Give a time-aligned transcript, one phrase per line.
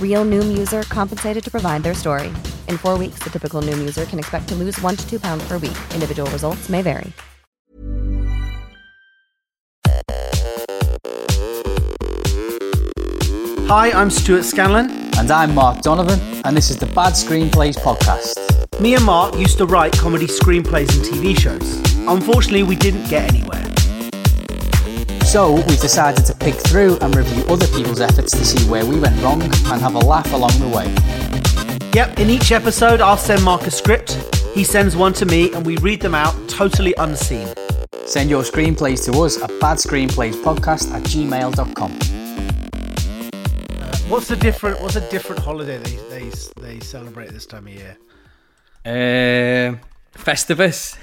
[0.00, 2.28] Real Noom user compensated to provide their story.
[2.68, 5.46] In four weeks, the typical Noom user can expect to lose one to two pounds
[5.48, 5.76] per week.
[5.92, 7.12] Individual results may vary.
[13.66, 15.04] Hi, I'm Stuart Scanlon.
[15.16, 18.80] And I'm Mark Donovan, and this is the Bad Screenplays podcast.
[18.80, 21.80] Me and Mark used to write comedy screenplays and TV shows.
[22.08, 23.73] Unfortunately, we didn't get anywhere.
[25.34, 29.00] So we've decided to pick through and review other people's efforts to see where we
[29.00, 30.86] went wrong and have a laugh along the way.
[31.92, 34.12] Yep, in each episode, I'll send Mark a script.
[34.54, 37.52] He sends one to me, and we read them out totally unseen.
[38.06, 41.90] Send your screenplays to us at badscreenplayspodcast at gmail.com.
[44.08, 44.80] What's the different?
[44.80, 46.30] What's a different holiday they they
[46.60, 47.96] they celebrate this time of year?
[48.84, 49.80] Um,
[50.14, 50.96] Festivus.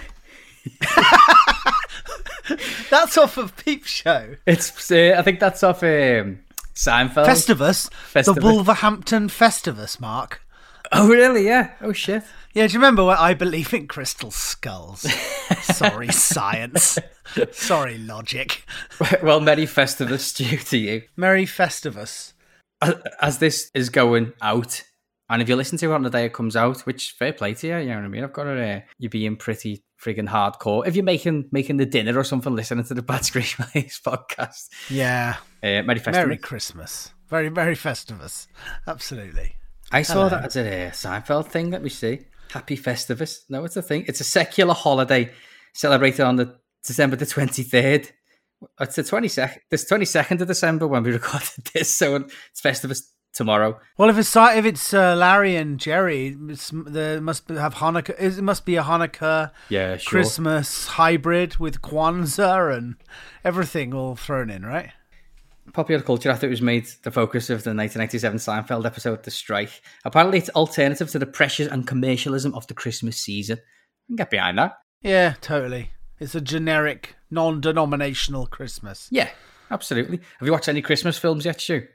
[2.89, 4.35] That's off of Peep Show.
[4.45, 6.39] It's uh, I think that's off um,
[6.75, 7.25] Seinfeld.
[7.25, 7.89] Festivus,
[8.25, 10.41] the Wolverhampton Festivus, Mark.
[10.91, 11.45] Oh really?
[11.45, 11.71] Yeah.
[11.81, 12.23] Oh shit.
[12.53, 15.01] Yeah, do you remember when I believe in crystal skulls?
[15.61, 16.99] Sorry, science.
[17.53, 18.65] Sorry, logic.
[19.23, 21.03] well, Merry Festivus due to you.
[21.15, 22.33] Merry Festivus.
[22.81, 24.83] As- As this is going out,
[25.29, 27.53] and if you listen to it on the day it comes out, which fair play
[27.53, 28.23] to you, you know what I mean.
[28.25, 28.61] I've got to.
[28.61, 30.87] Uh, you're being pretty friggin' hardcore.
[30.87, 34.69] If you're making making the dinner or something, listening to the Bad Screenplays podcast.
[34.89, 35.37] Yeah.
[35.61, 36.11] Uh, Merry Festivus.
[36.11, 37.13] Merry Christmas.
[37.29, 38.47] Very, Merry Festivus.
[38.87, 39.55] Absolutely.
[39.91, 40.29] I saw Hello.
[40.29, 41.71] that as a uh, Seinfeld thing.
[41.71, 42.21] Let me see.
[42.51, 43.39] Happy Festivus.
[43.49, 44.05] No, it's a thing.
[44.07, 45.31] It's a secular holiday
[45.73, 48.09] celebrated on the December the twenty third.
[48.79, 49.61] It's the twenty second.
[49.69, 53.03] This twenty second of December when we recorded this, so it's Festivus
[53.33, 53.79] tomorrow.
[53.97, 58.15] Well, if it's if it's uh, Larry and Jerry, there must have Hanukkah.
[58.19, 60.09] It must be a Hanukkah Yeah, sure.
[60.09, 62.95] Christmas hybrid with Kwanzaa and
[63.43, 64.89] everything all thrown in, right?
[65.73, 69.81] Popular culture after it was made the focus of the 1997 Seinfeld episode The Strike.
[70.03, 73.57] Apparently, it's alternative to the pressures and commercialism of the Christmas season.
[73.59, 74.73] I can get behind that.
[75.01, 75.91] Yeah, totally.
[76.19, 79.07] It's a generic, non-denominational Christmas.
[79.11, 79.29] Yeah,
[79.69, 80.17] absolutely.
[80.39, 81.87] Have you watched any Christmas films yet, Stu?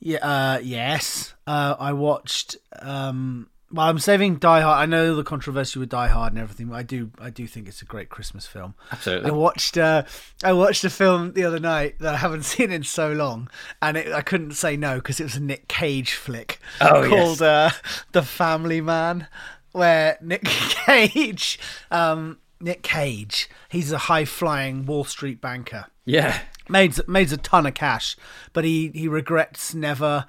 [0.00, 0.18] Yeah.
[0.26, 1.34] Uh, yes.
[1.46, 2.56] Uh, I watched.
[2.80, 4.78] Um, well, I'm saving Die Hard.
[4.82, 7.10] I know the controversy with Die Hard and everything, but I do.
[7.20, 8.74] I do think it's a great Christmas film.
[8.90, 9.30] Absolutely.
[9.30, 9.76] I watched.
[9.78, 10.02] Uh,
[10.42, 13.48] I watched a film the other night that I haven't seen in so long,
[13.80, 17.42] and it, I couldn't say no because it was a Nick Cage flick Oh, called
[17.42, 17.70] uh,
[18.12, 19.28] The Family Man,
[19.72, 21.60] where Nick Cage.
[21.92, 23.48] Um, Nick Cage.
[23.68, 26.38] He's a high flying Wall Street banker Yeah.
[26.68, 28.16] made made a ton of cash,
[28.52, 30.26] but he he regrets never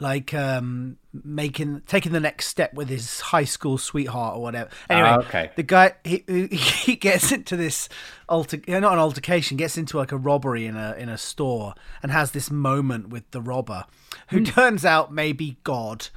[0.00, 4.68] like um making taking the next step with his high school sweetheart or whatever.
[4.90, 5.50] Anyway, Ah, okay.
[5.56, 7.88] the guy he he gets into this
[8.28, 12.10] alter not an altercation, gets into like a robbery in a in a store and
[12.10, 13.84] has this moment with the robber,
[14.30, 16.08] who turns out maybe God.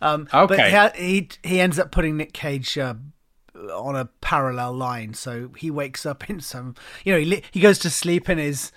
[0.00, 0.92] Um, but Hmm.
[0.96, 2.76] He, he he ends up putting Nick Cage.
[2.78, 2.94] Uh,
[3.54, 6.74] on a parallel line, so he wakes up in some,
[7.04, 8.72] you know, he li- he goes to sleep in his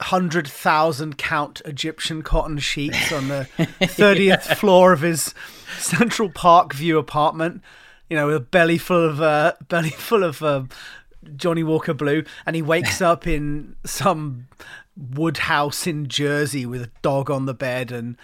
[0.00, 3.44] hundred thousand count Egyptian cotton sheets on the
[3.82, 5.34] thirtieth floor of his
[5.78, 7.62] Central Park View apartment.
[8.10, 10.64] You know, with a belly full of uh, belly full of uh,
[11.36, 14.48] Johnnie Walker Blue, and he wakes up in some
[14.96, 18.16] wood house in Jersey with a dog on the bed and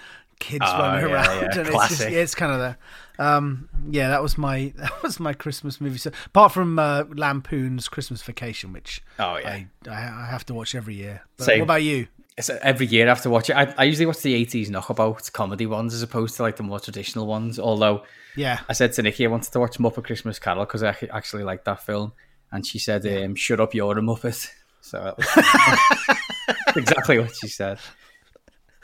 [0.42, 2.78] kids Oh, running yeah, around, yeah, and it's just yeah, it's kind of there.
[3.18, 5.98] Um, yeah, that was my that was my Christmas movie.
[5.98, 9.48] So apart from uh, Lampoon's Christmas Vacation, which Oh, yeah.
[9.50, 11.22] I, I I have to watch every year.
[11.36, 11.60] But Same.
[11.60, 12.08] what about you?
[12.36, 13.56] It's every year I have to watch it.
[13.56, 16.80] I, I usually watch the 80s knockabout comedy ones as opposed to like the more
[16.80, 17.58] traditional ones.
[17.58, 18.04] Although
[18.36, 21.44] Yeah, I said to Nikki I wanted to watch Muppet Christmas Carol because I actually
[21.44, 22.12] like that film.
[22.50, 24.50] And she said, um, shut up, you're a Muppet.
[24.84, 27.78] So that was exactly what she said.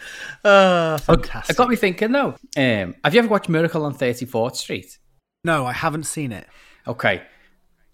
[0.45, 2.35] uh, It got me thinking though.
[2.56, 4.99] Um, have you ever watched Miracle on 34th Street?
[5.45, 6.47] no, I haven't seen it.
[6.87, 7.23] Okay.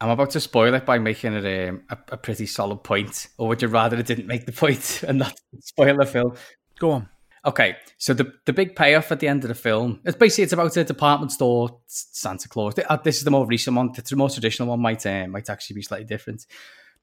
[0.01, 3.29] I'm about to spoil it by making it um, a, a pretty solid point.
[3.39, 6.35] Or would you rather it didn't make the point and not spoil the film?
[6.79, 7.09] Go on.
[7.47, 10.55] Okay, so the the big payoff at the end of the film, it's basically it's
[10.55, 12.75] about a department store Santa Claus.
[12.79, 13.93] Uh, This is the more recent one.
[13.93, 16.47] The more traditional one might uh, might actually be slightly different.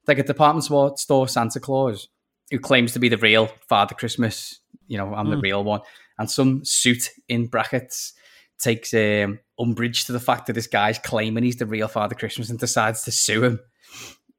[0.08, 2.08] Like a department store, store Santa Claus
[2.50, 4.58] who claims to be the real Father Christmas.
[4.92, 5.80] You know, I'm the real one,
[6.18, 8.12] and some suit in brackets
[8.58, 12.50] takes um, umbrage to the fact that this guy's claiming he's the real Father Christmas
[12.50, 13.60] and decides to sue him.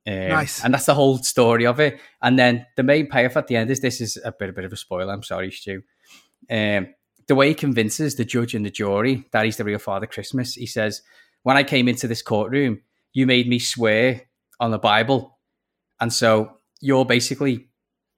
[0.06, 0.64] Um, Nice.
[0.64, 2.00] And that's the whole story of it.
[2.22, 4.66] And then the main payoff at the end is this is a bit, a bit
[4.66, 5.12] of a spoiler.
[5.12, 5.82] I'm sorry, Stu.
[6.52, 6.94] Um,
[7.28, 10.54] the way he convinces the judge and the jury that he's the real Father Christmas,
[10.54, 11.02] he says,
[11.42, 12.82] When I came into this courtroom,
[13.14, 14.22] you made me swear
[14.60, 15.40] on the Bible.
[16.00, 17.70] And so you're basically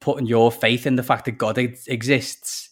[0.06, 2.70] putting your faith in the fact that God ex- exists.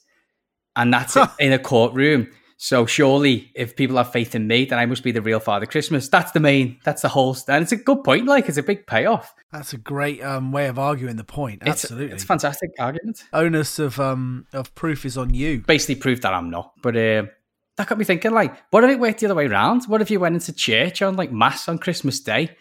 [0.75, 2.29] And that's it in a courtroom.
[2.57, 5.65] So surely, if people have faith in me, then I must be the real Father
[5.65, 6.07] Christmas.
[6.07, 6.79] That's the main.
[6.85, 7.35] That's the whole.
[7.49, 8.25] And it's a good point.
[8.27, 9.33] Like it's a big payoff.
[9.51, 11.63] That's a great um, way of arguing the point.
[11.63, 12.13] It's- Absolutely.
[12.13, 13.23] it's, a fantastic argument.
[13.33, 15.61] Onus of um of proof is on you.
[15.67, 16.71] Basically, proved that I'm not.
[16.81, 17.29] But um,
[17.77, 18.31] that got me thinking.
[18.31, 19.83] Like, what if it worked the other way around?
[19.85, 22.55] What if you went into church on like mass on Christmas Day?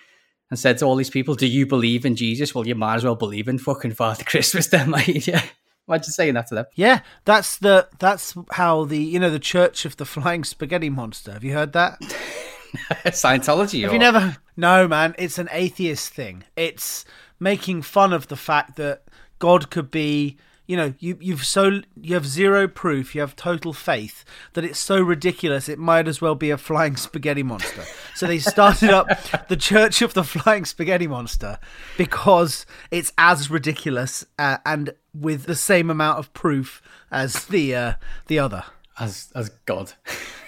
[0.53, 2.55] And said to all these people, "Do you believe in Jesus?
[2.55, 5.27] Well, you might as well believe in fucking Father Christmas, then, mate.
[5.27, 5.43] Yeah,
[5.89, 6.67] imagine saying that to them.
[6.75, 11.33] Yeah, that's the that's how the you know the Church of the Flying Spaghetti Monster.
[11.33, 11.99] Have you heard that?
[13.07, 13.81] Scientology.
[13.81, 14.37] Have or- you never?
[14.55, 15.15] No, man.
[15.17, 16.45] It's an atheist thing.
[16.55, 17.07] It's
[17.41, 19.05] making fun of the fact that
[19.39, 20.37] God could be.
[20.73, 23.15] You know, you you've so you have zero proof.
[23.15, 24.25] You have total faith
[24.55, 25.69] that it's so ridiculous.
[25.69, 27.85] It might as well be a flying spaghetti monster.
[28.15, 29.07] So they started up
[29.49, 31.59] the Church of the Flying Spaghetti Monster
[31.99, 36.81] because it's as ridiculous uh, and with the same amount of proof
[37.11, 37.93] as the uh,
[38.29, 38.65] the other
[38.99, 39.93] as as God.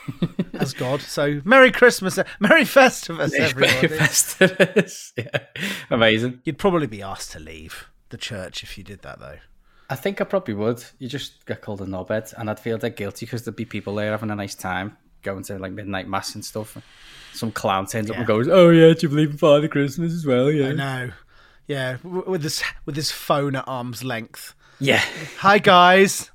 [0.54, 1.02] as God.
[1.02, 3.88] So Merry Christmas, Merry Festivus, Very everybody.
[3.98, 5.12] festivus.
[5.18, 5.64] yeah.
[5.90, 6.40] Amazing.
[6.44, 9.40] You'd probably be asked to leave the church if you did that, though.
[9.90, 10.82] I think I probably would.
[10.98, 13.94] You just get called a knobhead, and I'd feel dead guilty because there'd be people
[13.94, 16.76] there having a nice time, going to like midnight mass and stuff.
[17.32, 20.24] Some clown turns up and goes, "Oh yeah, do you believe in Father Christmas as
[20.24, 21.10] well?" Yeah, I know.
[21.66, 24.54] Yeah, with this with this phone at arm's length.
[24.78, 25.02] yeah,
[25.38, 26.30] Hi guys.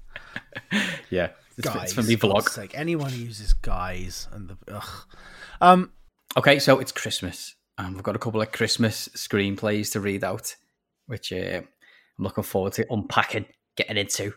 [1.10, 1.30] yeah.
[1.58, 1.84] It's, guys.
[1.84, 2.50] it's for vlog.
[2.50, 2.72] sake.
[2.74, 4.58] Anyone who uses guys and the
[5.62, 5.82] ugh.
[6.38, 10.56] Okay, so it's Christmas, and we've got a couple of Christmas screenplays to read out,
[11.08, 11.62] which uh,
[12.20, 13.46] I'm looking forward to unpacking,
[13.78, 14.34] getting into.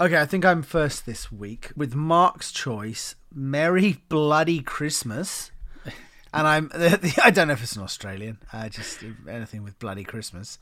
[0.00, 5.50] Okay, I think I'm first this week with Mark's choice, Merry Bloody Christmas.
[6.32, 6.70] And I'm
[7.22, 8.38] I don't know if it's an Australian.
[8.52, 10.58] I just anything with bloody Christmas.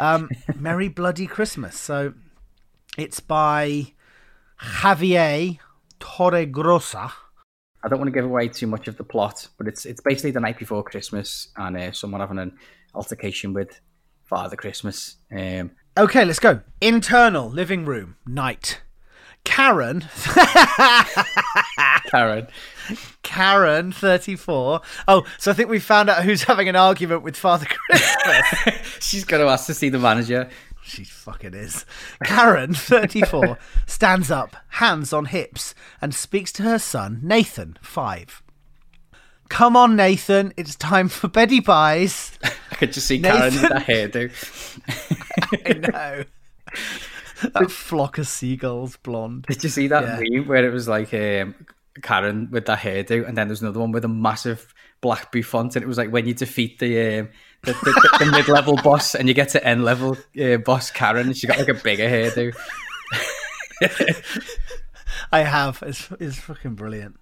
[0.00, 1.78] Um, Merry Bloody Christmas.
[1.78, 2.14] So
[2.96, 3.92] it's by
[4.60, 5.58] Javier
[6.00, 7.12] Torregrosa.
[7.84, 10.32] I don't want to give away too much of the plot, but it's it's basically
[10.32, 12.56] the night before Christmas, and uh, someone having an
[12.94, 13.80] altercation with
[14.24, 15.16] Father Christmas.
[15.30, 16.60] Um, Okay, let's go.
[16.80, 18.82] Internal living room night.
[19.44, 20.00] Karen,
[22.10, 22.48] Karen.
[23.22, 24.80] Karen, thirty-four.
[25.06, 28.44] Oh, so I think we found out who's having an argument with Father Christmas.
[29.00, 30.50] She's going to ask to see the manager.
[30.82, 31.84] She fucking is.
[32.24, 38.42] Karen, 34, stands up, hands on hips, and speaks to her son, Nathan, 5.
[39.48, 42.32] Come on, Nathan, it's time for Betty Pies.
[42.42, 43.70] I could just see Karen with Nathan.
[43.70, 44.30] that hairdo.
[45.66, 46.24] I know.
[47.54, 49.46] that flock of seagulls, blonde.
[49.48, 50.38] Did you see that Yeah.
[50.38, 51.54] meme where it was like um,
[52.02, 55.82] Karen with that hairdo, and then there's another one with a massive black bouffant, and
[55.84, 57.28] it was like when you defeat the um,
[57.62, 61.28] the, the, the mid level boss and you get to end level uh, boss Karen,
[61.28, 62.52] and she got like a bigger hairdo.
[65.32, 65.82] I have.
[65.86, 67.16] It's, it's fucking brilliant.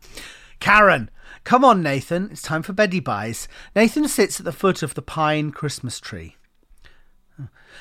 [0.60, 1.10] Karen,
[1.44, 2.30] come on, Nathan.
[2.32, 3.48] It's time for Betty Buys.
[3.76, 6.36] Nathan sits at the foot of the pine Christmas tree.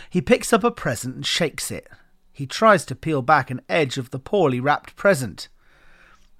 [0.10, 1.88] He picks up a present and shakes it.
[2.32, 5.50] He tries to peel back an edge of the poorly wrapped present.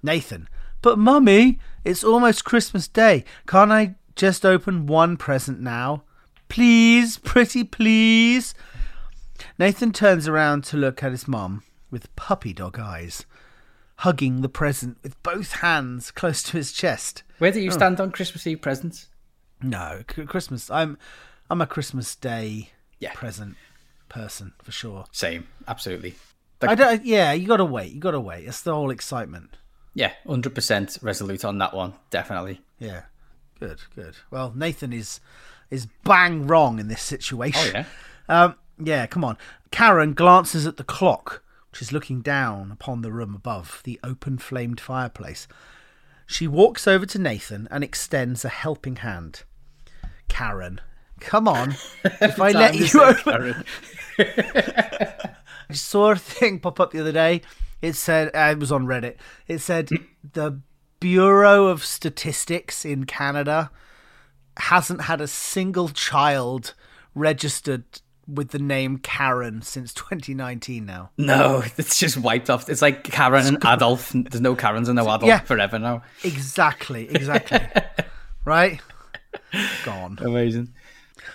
[0.02, 0.48] Nathan,
[0.82, 3.24] but mummy, it's almost Christmas Day.
[3.46, 6.02] Can't I just open one present now?
[6.48, 8.54] Please, pretty please.
[9.58, 13.24] Nathan turns around to look at his mum with puppy dog eyes.
[14.04, 17.22] Hugging the present with both hands close to his chest.
[17.38, 19.08] Where do you stand on Christmas Eve presents?
[19.62, 20.70] No, c- Christmas.
[20.70, 20.98] I'm
[21.50, 22.70] I'm a Christmas Day
[23.00, 23.12] Yeah.
[23.14, 23.56] present
[24.08, 25.06] person for sure.
[25.12, 26.14] Same, absolutely.
[26.60, 27.04] I don't.
[27.04, 27.92] Yeah, you got to wait.
[27.92, 28.46] You got to wait.
[28.46, 29.56] It's the whole excitement.
[29.94, 31.94] Yeah, hundred percent resolute on that one.
[32.10, 32.60] Definitely.
[32.78, 33.02] Yeah,
[33.60, 34.16] good, good.
[34.30, 35.20] Well, Nathan is
[35.70, 37.72] is bang wrong in this situation.
[37.76, 37.84] Oh yeah.
[38.44, 39.36] Um, yeah, come on.
[39.70, 41.42] Karen glances at the clock,
[41.82, 45.46] is looking down upon the room above the open flamed fireplace.
[46.26, 49.42] She walks over to Nathan and extends a helping hand.
[50.28, 50.80] Karen,
[51.20, 51.76] come on.
[52.04, 53.22] If I let you to say open.
[53.32, 53.64] Karen.
[55.70, 57.42] I saw a thing pop up the other day.
[57.82, 59.16] It said, uh, it was on Reddit.
[59.46, 59.90] It said
[60.32, 60.60] the
[61.00, 63.70] Bureau of Statistics in Canada
[64.56, 66.74] hasn't had a single child
[67.14, 67.84] registered
[68.26, 71.10] with the name Karen since 2019 now.
[71.18, 72.68] No, it's just wiped off.
[72.68, 74.12] It's like Karen and Adolf.
[74.14, 75.40] There's no Karens and no Adolf Yeah.
[75.40, 76.02] forever now.
[76.22, 77.60] Exactly, exactly.
[78.44, 78.80] right?
[79.84, 80.18] Gone.
[80.20, 80.72] Amazing.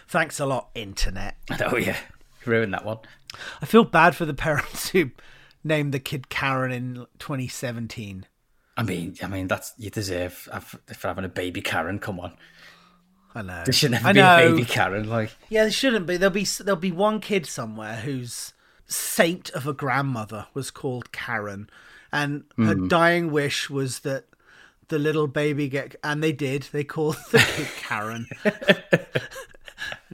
[0.08, 1.38] Thanks a lot, internet.
[1.66, 1.98] Oh yeah,
[2.46, 2.98] ruined that one.
[3.62, 5.12] I feel bad for the parents who
[5.64, 8.26] named the kid Karen in 2017.
[8.78, 12.00] I mean, I mean that's you deserve uh, for having a baby Karen.
[12.00, 12.34] Come on,
[13.40, 13.64] I know.
[13.64, 15.10] there should never be a baby Karen.
[15.10, 16.18] Like, Yeah, there shouldn't be.
[16.18, 18.54] There'll be there'll be one kid somewhere whose
[18.86, 21.70] saint of a grandmother was called Karen,
[22.12, 22.88] and her hmm.
[22.88, 24.26] dying wish was that
[24.90, 25.96] the little baby get.
[26.04, 26.64] And they did.
[26.72, 28.28] They called the kid Karen.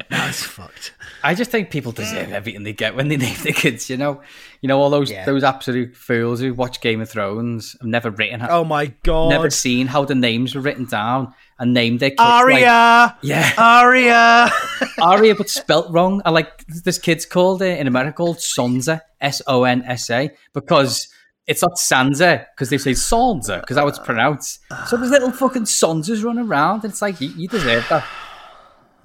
[0.09, 0.93] That's fucked.
[1.23, 3.89] I just think people deserve everything they get when they name their kids.
[3.89, 4.21] You know,
[4.61, 5.25] you know all those Yeah.
[5.25, 9.29] those absolute fools who watch Game of Thrones have never written, Oh my god.
[9.29, 12.19] never seen how the names were written down and named their kids.
[12.19, 12.33] like-
[12.65, 13.17] Aria.
[13.21, 14.51] yeah, Aria.
[15.01, 16.21] Aria, but spelt wrong.
[16.25, 20.29] I like this kid's called uh, in America called Sonza, S O N S A,
[20.53, 21.07] because
[21.47, 24.59] it's not Sansa because they say Sansa because how it's pronounced.
[24.87, 28.05] So there's little fucking Sonsas running around, and it's like you, you deserve that.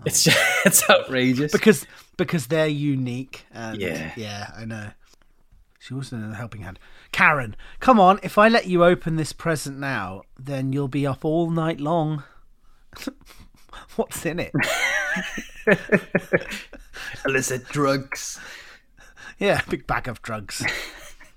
[0.06, 1.52] It's just, it's outrageous.
[1.52, 3.44] because because they're unique.
[3.52, 4.12] And Yeah.
[4.16, 4.90] yeah, I know.
[5.78, 6.78] She wasn't in a helping hand.
[7.12, 8.20] Karen, come on!
[8.22, 12.22] If I let you open this present now, then you'll be up all night long.
[13.96, 14.52] What's in it?
[17.26, 18.40] illicit drugs.
[19.38, 20.64] Yeah, big bag of drugs.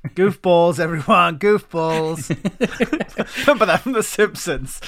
[0.10, 1.39] Goofballs, everyone!
[1.39, 2.29] Goofballs.
[3.48, 4.81] Remember that from The Simpsons?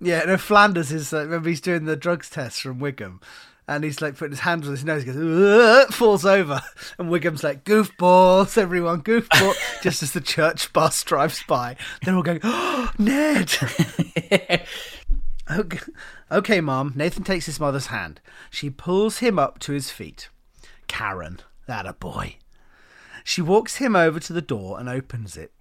[0.00, 0.36] yeah, no.
[0.36, 1.12] Flanders is.
[1.12, 3.22] Uh, remember, he's doing the drugs test from Wiggum,
[3.68, 5.04] and he's like putting his hands on his nose.
[5.04, 6.60] He goes, falls over,
[6.98, 9.02] and Wiggum's like, "Goofballs, everyone!
[9.02, 13.56] Goofball!" Just as the church bus drives by, they're all going, oh, "Ned."
[15.52, 15.78] Okay,
[16.30, 16.92] okay, Mom.
[16.96, 18.20] Nathan takes his mother's hand.
[18.50, 20.28] She pulls him up to his feet.
[20.86, 22.36] Karen, that a boy.
[23.24, 25.52] She walks him over to the door and opens it.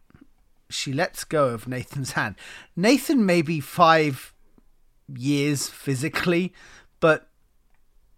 [0.69, 2.36] She lets go of Nathan's hand.
[2.75, 4.33] Nathan may be five
[5.07, 6.53] years physically,
[7.00, 7.27] but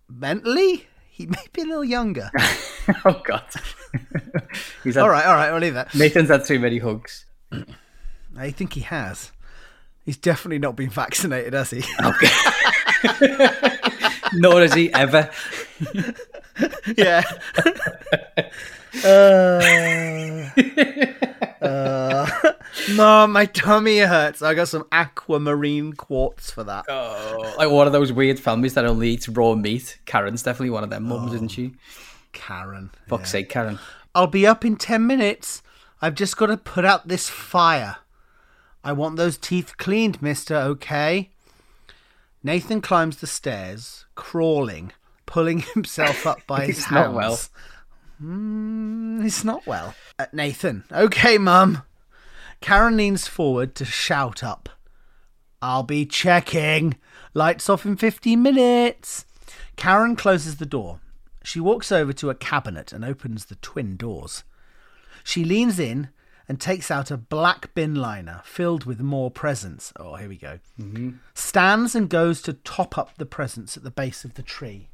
[0.08, 2.30] mentally, he may be a little younger.
[3.06, 3.46] oh god.
[4.84, 5.94] He's had, all right, all right, I'll leave that.
[5.96, 7.26] Nathan's had too many hugs.
[8.38, 9.32] I think he has.
[10.06, 11.84] He's definitely not been vaccinated, has he?
[14.34, 15.30] Nor has he ever.
[16.98, 17.24] yeah.
[19.06, 20.50] uh,
[21.62, 22.30] uh,
[22.96, 24.42] no, my tummy hurts.
[24.42, 26.86] I got some aquamarine quartz for that.
[26.90, 30.00] Oh, like one of those weird families that only eats raw meat.
[30.06, 31.76] Karen's definitely one of them mums, isn't she?
[32.34, 32.92] Karen.
[33.08, 33.80] Fuck's sake, Karen.
[34.14, 35.64] I'll be up in 10 minutes.
[36.02, 37.98] I've just got to put out this fire.
[38.84, 41.30] I want those teeth cleaned, mister, okay?
[42.44, 44.92] Nathan climbs the stairs, crawling,
[45.26, 46.92] pulling himself up by his hands.
[46.92, 47.40] not well.
[48.22, 49.96] Mm, it's not well.
[50.20, 51.84] Uh, Nathan, okay, mum.
[52.62, 54.70] Karen leans forward to shout up.
[55.62, 56.98] I'll be checking.
[57.34, 59.26] Lights off in 15 minutes.
[59.76, 61.00] Karen closes the door.
[61.44, 64.44] She walks over to a cabinet and opens the twin doors.
[65.24, 66.10] She leans in
[66.48, 69.94] and takes out a black bin liner filled with more presents.
[69.98, 70.60] Oh, here we go.
[70.80, 71.12] Mm-hmm.
[71.34, 74.90] Stands and goes to top up the presents at the base of the tree.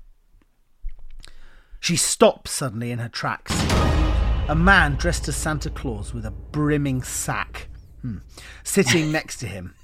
[1.80, 3.54] She stops suddenly in her tracks.
[4.48, 7.68] A man dressed as Santa Claus with a brimming sack,
[8.02, 8.18] hmm,
[8.64, 9.76] sitting next to him,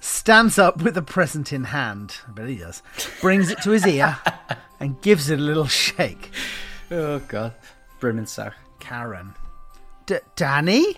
[0.00, 2.16] stands up with a present in hand.
[2.28, 2.82] I bet he does.
[3.20, 4.18] Brings it to his ear
[4.80, 6.30] and gives it a little shake.
[6.90, 7.54] Oh god.
[8.00, 8.54] Brimming sack.
[8.80, 9.32] Karen.
[10.06, 10.96] D- Danny?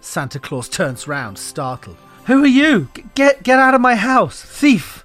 [0.00, 1.96] Santa Claus turns round, startled.
[2.26, 2.88] Who are you?
[2.94, 5.04] G- get get out of my house, thief!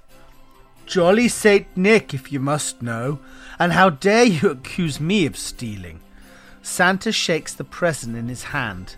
[0.86, 3.18] Jolly Saint Nick, if you must know.
[3.58, 6.00] And how dare you accuse me of stealing?
[6.62, 8.96] Santa shakes the present in his hand.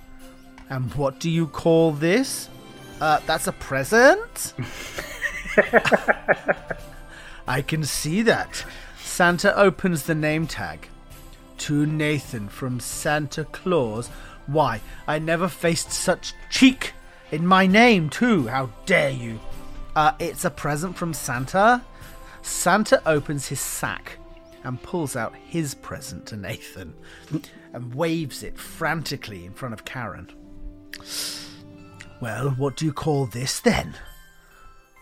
[0.68, 2.48] And what do you call this?
[3.00, 4.52] Uh, that's a present?
[7.48, 8.64] I can see that.
[9.02, 10.88] Santa opens the name tag.
[11.58, 14.08] To Nathan from Santa Claus.
[14.46, 16.94] Why, I never faced such cheek
[17.30, 18.46] in my name, too.
[18.46, 19.38] How dare you?
[19.94, 21.82] Uh, it's a present from Santa.
[22.42, 24.18] Santa opens his sack
[24.64, 26.94] and pulls out his present to Nathan
[27.72, 30.30] and waves it frantically in front of Karen.
[32.20, 33.94] Well, what do you call this then?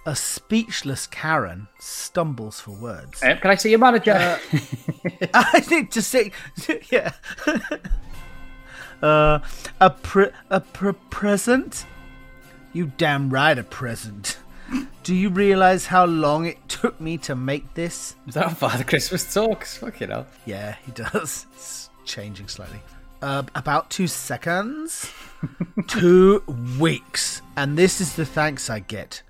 [0.07, 3.23] A speechless Karen stumbles for words.
[3.25, 4.15] Um, can I see your manager?
[5.35, 6.31] I need to see.
[6.91, 7.13] yeah.
[9.03, 9.41] uh,
[9.81, 11.87] a pre- a pre- present?
[12.73, 14.39] You damn right, a present.
[15.03, 18.15] Do you realize how long it took me to make this?
[18.29, 19.79] Is that Father Christmas talks?
[19.79, 20.27] Fuck Fucking hell.
[20.45, 21.47] Yeah, he does.
[21.55, 22.81] It's changing slightly.
[23.23, 25.11] Uh, about two seconds.
[25.89, 26.45] two
[26.79, 27.43] weeks.
[27.57, 29.23] And this is the thanks I get.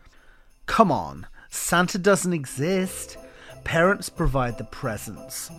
[0.66, 3.16] Come on, Santa doesn't exist.
[3.64, 5.50] Parents provide the presents.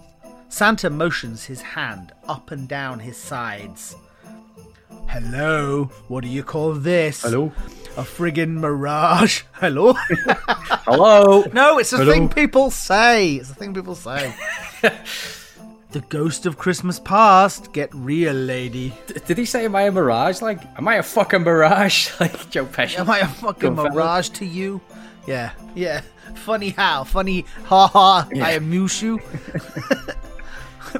[0.49, 3.95] Santa motions his hand up and down his sides.
[5.07, 7.21] Hello, what do you call this?
[7.21, 7.51] Hello?
[7.97, 9.43] A friggin' mirage.
[9.53, 9.93] Hello?
[10.85, 11.43] Hello?
[11.53, 12.11] no, it's a Hello?
[12.11, 13.35] thing people say.
[13.35, 14.35] It's a thing people say.
[15.91, 17.71] the ghost of Christmas past.
[17.73, 18.93] Get real, lady.
[19.07, 20.41] D- Did he say, am I a mirage?
[20.41, 22.09] Like, am I a fucking mirage?
[22.19, 22.99] Like Joe Pesci.
[22.99, 24.81] Am I a fucking mirage to you?
[25.27, 26.01] Yeah, yeah.
[26.35, 27.03] Funny how?
[27.03, 28.27] Funny, ha ha.
[28.41, 29.19] I amuse you.
[30.95, 30.99] uh,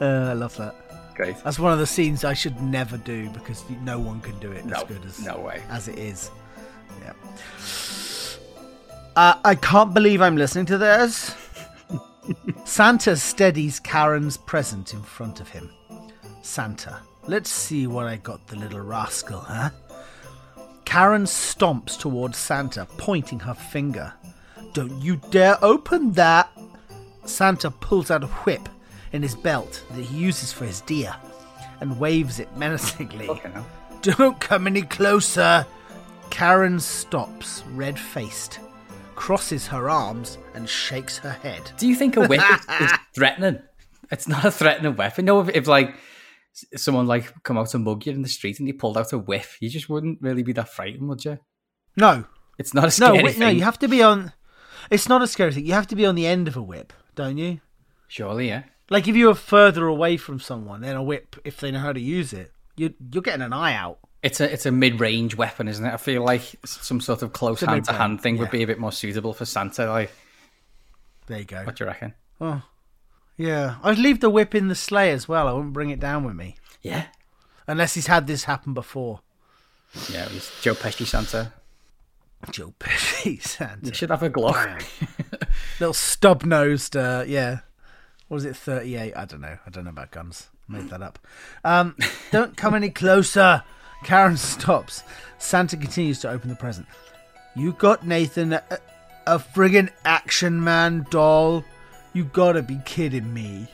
[0.00, 0.74] I love that.
[1.14, 1.36] Great.
[1.44, 4.64] That's one of the scenes I should never do because no one can do it
[4.70, 5.62] as good as no way.
[5.68, 6.30] as it is.
[7.02, 7.12] Yeah.
[9.16, 11.34] Uh, I can't believe I'm listening to this.
[12.64, 15.70] Santa steadies Karen's present in front of him.
[16.42, 19.70] Santa, let's see what I got the little rascal, huh?
[20.84, 24.12] Karen stomps towards Santa, pointing her finger.
[24.72, 26.50] Don't you dare open that!
[27.24, 28.68] Santa pulls out a whip
[29.12, 31.14] in his belt that he uses for his deer
[31.80, 33.26] and waves it menacingly.
[33.26, 33.66] Hell.
[34.02, 35.66] Don't come any closer!
[36.30, 38.60] Karen stops, red faced,
[39.20, 41.70] crosses her arms, and shakes her head.
[41.76, 42.40] Do you think a whip
[42.80, 43.60] is, threatening?
[44.10, 45.26] It's not a threatening weapon.
[45.26, 45.94] No, if, if like
[46.74, 49.18] someone like come out to mug you in the street and you pulled out a
[49.18, 51.38] whip, you just wouldn't really be that frightened, would you?
[51.98, 52.24] No,
[52.58, 53.58] It's not a no, scary no, thing.
[53.58, 54.32] you have to be on.
[54.90, 55.66] It's not a scary thing.
[55.66, 57.60] You have to be on the end of a whip, don't you?
[58.08, 58.62] Surely, yeah.
[58.88, 61.92] Like if you were further away from someone, then a whip, if they know how
[61.92, 63.98] to use it, you you're getting an eye out.
[64.22, 65.92] It's a it's a mid range weapon, isn't it?
[65.94, 68.78] I feel like some sort of close hand to hand thing would be a bit
[68.78, 69.86] more suitable for Santa.
[69.88, 70.12] Like,
[71.26, 71.62] There you go.
[71.64, 72.14] what do you reckon?
[72.40, 72.62] Oh,
[73.36, 73.76] yeah.
[73.82, 75.48] I'd leave the whip in the sleigh as well.
[75.48, 77.06] I wouldn't bring it down with me Yeah,
[77.66, 79.20] unless he's had this happen before.
[80.10, 80.26] yeah.
[80.26, 81.52] It was Joe Pesci Santa.
[82.50, 83.86] Joe Pesci Santa.
[83.86, 84.82] You should have a Glock.
[85.80, 86.94] little stub nosed.
[86.96, 87.60] Uh, yeah.
[88.28, 88.54] What was it?
[88.56, 89.14] Thirty eight.
[89.16, 89.56] I don't know.
[89.66, 90.48] I don't know about guns.
[90.68, 91.18] Made that up.
[91.64, 91.96] Um,
[92.30, 93.62] don't come any closer.
[94.04, 95.02] Karen stops.
[95.38, 96.86] Santa continues to open the present.
[97.54, 98.62] You got Nathan a,
[99.26, 101.64] a friggin' action man doll.
[102.12, 103.68] You gotta be kidding me.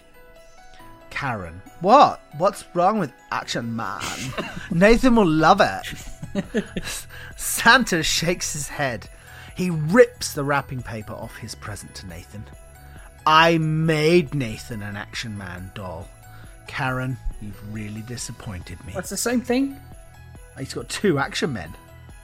[1.11, 2.21] Karen, what?
[2.37, 4.03] What's wrong with Action Man?
[4.71, 6.77] Nathan will love it.
[7.37, 9.09] Santa shakes his head.
[9.57, 12.45] He rips the wrapping paper off his present to Nathan.
[13.27, 16.07] I made Nathan an Action Man doll.
[16.67, 18.93] Karen, you've really disappointed me.
[18.93, 19.81] That's the same thing.
[20.59, 21.73] He's got two Action Men.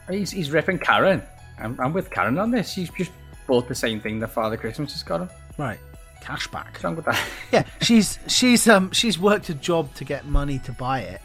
[0.09, 1.23] He's, he's ripping Karen.
[1.59, 2.73] I'm, I'm with Karen on this.
[2.73, 3.13] She's just
[3.47, 5.31] bought the same thing that Father Christmas has got him.
[5.59, 5.79] Right.
[6.23, 6.67] Cashback.
[6.73, 7.21] What's wrong with that?
[7.53, 11.21] Yeah, she's she's um she's worked a job to get money to buy it,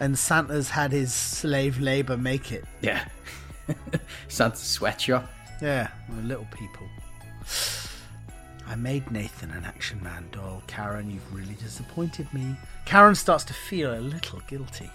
[0.00, 2.64] and Santa's had his slave labor make it.
[2.80, 3.04] yeah.
[4.28, 5.28] Santa sweatshop.
[5.60, 6.88] Yeah, we're little people.
[8.66, 10.62] I made Nathan an Action Man doll.
[10.66, 12.56] Karen, you've really disappointed me.
[12.84, 14.90] Karen starts to feel a little guilty.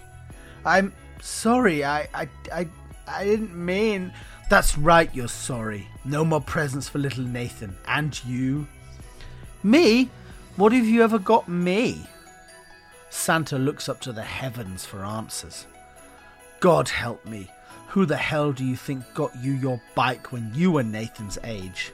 [0.64, 1.84] I'm sorry.
[1.84, 2.68] I I I,
[3.06, 4.12] I didn't mean.
[4.48, 5.14] That's right.
[5.14, 5.86] You're sorry.
[6.04, 8.66] No more presents for little Nathan and you.
[9.62, 10.08] Me?
[10.56, 12.06] What have you ever got me?
[13.10, 15.66] Santa looks up to the heavens for answers.
[16.60, 17.50] God help me.
[17.88, 21.92] Who the hell do you think got you your bike when you were Nathan's age?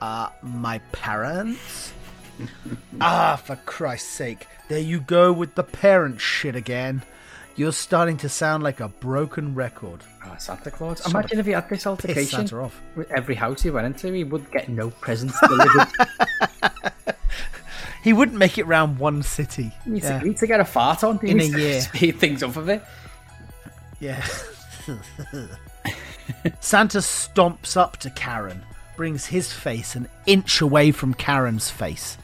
[0.00, 1.92] Uh, my parents?
[3.00, 4.46] ah, for Christ's sake.
[4.68, 7.02] There you go with the parent shit again.
[7.54, 10.00] You're starting to sound like a broken record.
[10.24, 11.06] Ah, Santa Claus.
[11.06, 12.80] Imagine if he had this altercation Santa off.
[12.96, 15.88] with every house he went into, he would get no presents delivered.
[18.02, 19.72] He wouldn't make it round one city.
[19.84, 20.14] He needs, Yeah.
[20.14, 21.18] to, he needs to get a fart on.
[21.18, 21.80] He In a year.
[21.82, 22.82] Speed things up a bit.
[24.00, 24.24] Yeah.
[26.60, 28.64] Santa stomps up to Karen,
[28.96, 32.16] brings his face an inch away from Karen's face,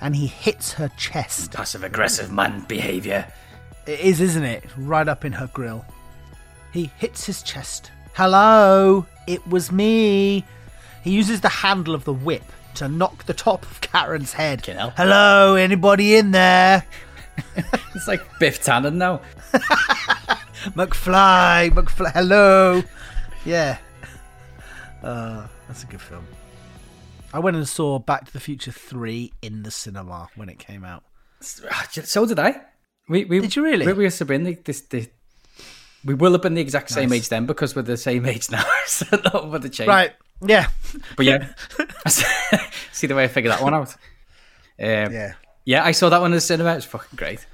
[0.00, 1.52] and he hits her chest.
[1.52, 3.26] Passive aggressive man behavior.
[3.86, 4.64] It is, isn't it?
[4.76, 5.84] Right up in her grill.
[6.72, 7.90] He hits his chest.
[8.14, 10.44] Hello, it was me.
[11.02, 14.64] He uses the handle of the whip to knock the top of Karen's head.
[14.66, 16.84] Hello, anybody in there?
[17.94, 19.20] It's like Biff Tannen now.
[20.74, 22.82] McFly, McFly, hello.
[23.44, 23.78] Yeah.
[25.02, 26.26] Uh, that's a good film.
[27.32, 30.84] I went and saw Back to the Future 3 in the cinema when it came
[30.84, 31.02] out.
[31.40, 32.60] So did I.
[33.10, 33.86] We, we, Did you really?
[33.86, 35.08] We, we must have been the, this, the,
[36.04, 37.18] we will have been the exact same Nice.
[37.22, 38.64] age then because we're the same age now.
[38.86, 39.88] so not with the change.
[39.88, 40.12] Right.
[40.40, 40.68] Yeah.
[41.16, 41.52] But yeah.
[42.92, 43.90] See the way I figured that one out.
[44.78, 45.32] Um, Yeah.
[45.64, 46.70] yeah, I saw that one in the cinema.
[46.72, 47.44] It was fucking great.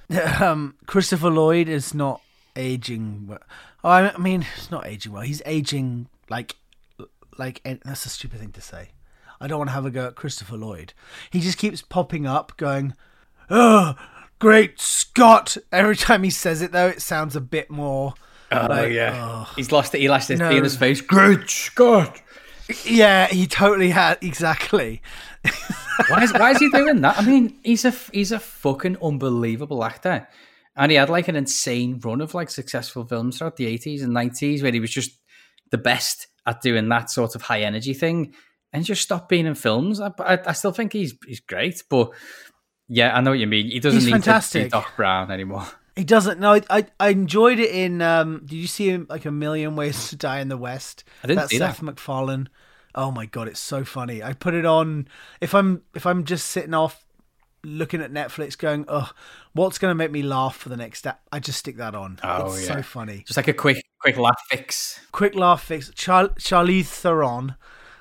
[0.40, 2.20] um, Christopher Lloyd is not
[2.54, 3.26] aging.
[3.26, 3.40] well.
[3.82, 5.22] Oh, I mean, it's not aging well.
[5.22, 6.56] He's aging like,
[7.38, 8.90] like that's a stupid thing to say.
[9.40, 10.92] I don't want to have a go at Christopher Lloyd.
[11.30, 12.94] He just keeps popping up, going,
[13.50, 13.94] "Oh,
[14.38, 18.14] great Scott!" Every time he says it, though, it sounds a bit more.
[18.52, 19.44] Oh, like, yeah.
[19.48, 19.52] oh.
[19.56, 20.56] He's lost it the elasticity No.
[20.56, 21.00] in his face.
[21.00, 22.20] Great Scott.
[22.84, 25.02] Yeah, he totally had exactly.
[26.08, 27.18] Why is, why is he doing that?
[27.18, 30.28] I mean, he's a he's a fucking unbelievable actor,
[30.76, 34.12] and he had like an insane run of like successful films throughout the eighties and
[34.12, 35.12] nineties where he was just
[35.70, 38.34] the best at doing that sort of high energy thing,
[38.72, 40.00] and just stopped being in films.
[40.00, 42.10] I, I, I still think he's he's great, but
[42.88, 43.70] yeah, I know what you mean.
[43.70, 44.64] He doesn't He's need to fantastic.
[44.64, 45.66] be Doc Brown anymore.
[45.98, 46.52] He doesn't know.
[46.52, 48.02] I, I I enjoyed it in.
[48.02, 51.04] Um, did you see him like a million ways to die in the West?
[51.24, 51.76] I didn't That's see that.
[51.76, 52.50] Seth MacFarlane.
[52.94, 54.22] Oh my god, it's so funny.
[54.22, 55.08] I put it on
[55.40, 57.06] if I'm if I'm just sitting off
[57.64, 59.10] looking at Netflix, going, "Oh,
[59.54, 62.18] what's going to make me laugh for the next?" step?" I just stick that on.
[62.22, 62.74] Oh, it's yeah.
[62.74, 63.24] so funny.
[63.26, 65.00] Just like a quick quick laugh fix.
[65.12, 65.90] Quick laugh fix.
[65.94, 67.54] Char- Charlize Theron,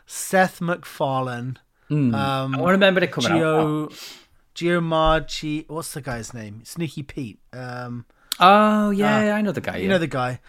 [0.05, 3.91] Seth MacFarlane, um, I want to remember it coming out.
[3.91, 4.17] Gio
[4.55, 5.69] Giamarchi.
[5.69, 6.63] What's the guy's name?
[6.63, 7.39] Sneaky Pete.
[7.53, 8.05] Um,
[8.39, 9.77] Oh yeah, I know the guy.
[9.77, 9.89] You yeah.
[9.89, 10.39] know the guy.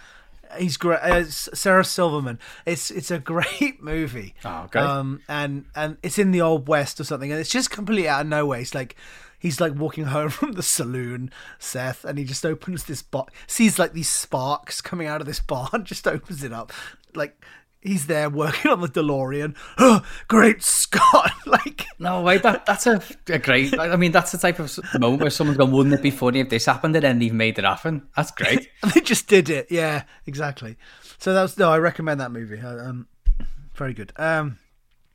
[0.58, 1.00] He's great.
[1.00, 2.38] Uh, Sarah Silverman.
[2.64, 4.34] It's it's a great movie.
[4.44, 4.82] Oh, great.
[4.82, 8.22] Um, and and it's in the old west or something, and it's just completely out
[8.22, 8.60] of nowhere.
[8.60, 8.96] It's like
[9.38, 13.78] he's like walking home from the saloon, Seth, and he just opens this box, sees
[13.78, 16.72] like these sparks coming out of this barn, just opens it up,
[17.14, 17.44] like.
[17.80, 19.54] He's there working on the DeLorean.
[19.78, 21.30] Oh, great Scott!
[21.46, 23.78] like, No, wait, that, that's a, a great.
[23.78, 26.48] I mean, that's the type of moment where someone's gone, "Wouldn't it be funny if
[26.48, 28.08] this happened?" and then they've made it happen.
[28.16, 28.68] That's great.
[28.94, 29.68] they just did it.
[29.70, 30.76] Yeah, exactly.
[31.18, 31.70] So that was no.
[31.70, 32.60] I recommend that movie.
[32.60, 33.06] Uh, Um,
[33.74, 34.12] very good.
[34.16, 34.58] Um,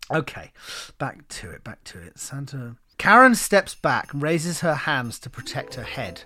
[0.09, 0.51] okay,
[0.97, 1.63] back to it.
[1.63, 2.19] Back to it.
[2.19, 2.77] Santa.
[2.97, 6.23] Karen steps back and raises her hands to protect her head.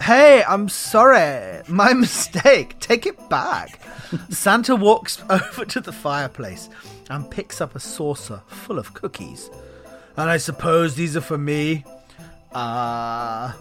[0.00, 1.62] Hey, I'm sorry.
[1.68, 2.78] My mistake.
[2.80, 3.80] Take it back.
[4.30, 6.68] Santa walks over to the fireplace
[7.10, 9.50] and picks up a saucer full of cookies.
[10.16, 11.84] And I suppose these are for me.
[12.52, 13.52] Uh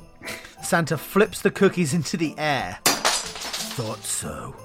[0.62, 2.80] Santa flips the cookies into the air.
[2.84, 4.56] Thought so.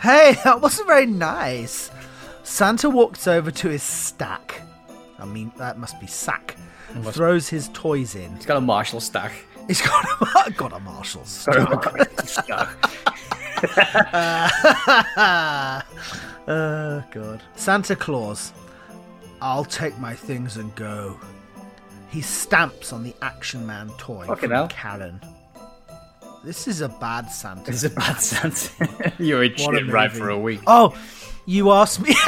[0.00, 1.90] Hey, that wasn't very nice.
[2.42, 4.62] Santa walks over to his stack.
[5.18, 6.56] I mean, that must be sack.
[7.12, 8.34] Throws his toys in.
[8.34, 9.32] He's got a Marshall stack.
[9.66, 10.04] He's got
[10.46, 11.56] a, got a Marshall stack.
[15.16, 15.82] oh,
[16.52, 17.42] uh, God.
[17.56, 18.52] Santa Claus.
[19.42, 21.18] I'll take my things and go.
[22.10, 24.68] He stamps on the Action Man toy Fucking from hell.
[24.68, 25.20] Karen.
[26.44, 27.70] This is a bad Santa.
[27.70, 29.12] It's a bad Santa.
[29.18, 30.60] you were What a shit right for a week.
[30.66, 30.96] Oh,
[31.46, 32.14] you asked me.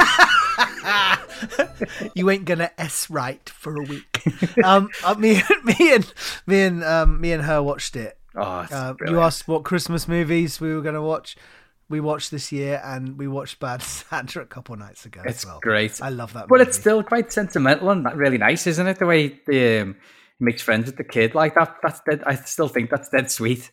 [2.15, 4.21] you ain't gonna s right for a week.
[4.63, 6.13] um, uh, me, me and
[6.45, 8.17] me and um, me and her watched it.
[8.35, 11.35] Oh, Uh, you asked what Christmas movies we were gonna watch.
[11.89, 15.21] We watched this year, and we watched Bad Santa a couple nights ago.
[15.25, 15.59] It's as well.
[15.61, 16.01] great.
[16.01, 16.47] I love that.
[16.47, 16.69] But movie.
[16.69, 18.97] it's still quite sentimental and that really nice, isn't it?
[18.99, 19.95] The way the, um,
[20.39, 21.75] he makes friends with the kid like that.
[21.83, 22.23] That's dead.
[22.25, 23.69] I still think that's dead sweet.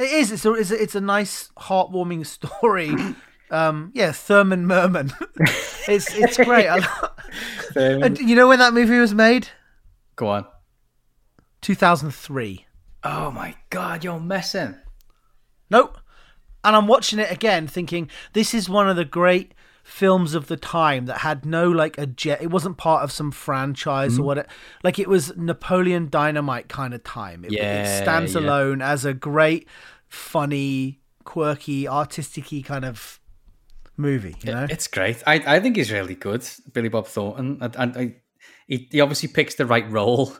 [0.00, 0.32] It is.
[0.32, 2.90] It's a, it's a, it's a nice, heartwarming story.
[3.52, 5.12] Um, yeah, Thurman Merman.
[5.86, 6.66] it's it's great.
[7.76, 9.48] And you know when that movie was made?
[10.16, 10.46] Go on.
[11.60, 12.66] Two thousand three.
[13.04, 14.76] Oh my god, you're messing.
[15.70, 15.98] Nope.
[16.64, 20.56] And I'm watching it again, thinking this is one of the great films of the
[20.56, 22.40] time that had no like a jet.
[22.40, 24.46] It wasn't part of some franchise or what.
[24.84, 27.44] Like it was Napoleon Dynamite kind of time.
[27.44, 28.40] It, it stands yeah.
[28.40, 29.68] alone as a great,
[30.08, 33.18] funny, quirky, artistic kind of
[33.96, 34.36] movie.
[34.44, 35.22] You know, It's great.
[35.26, 37.58] I, I think he's really good, Billy Bob Thornton.
[37.60, 38.14] And, and I,
[38.66, 40.32] he, he obviously picks the right role,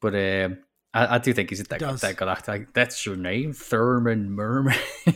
[0.00, 0.58] but um,
[0.94, 2.00] I, I do think he's a dead, Does.
[2.00, 2.52] good actor.
[2.52, 4.76] Like, That's your name, Thurman Merman.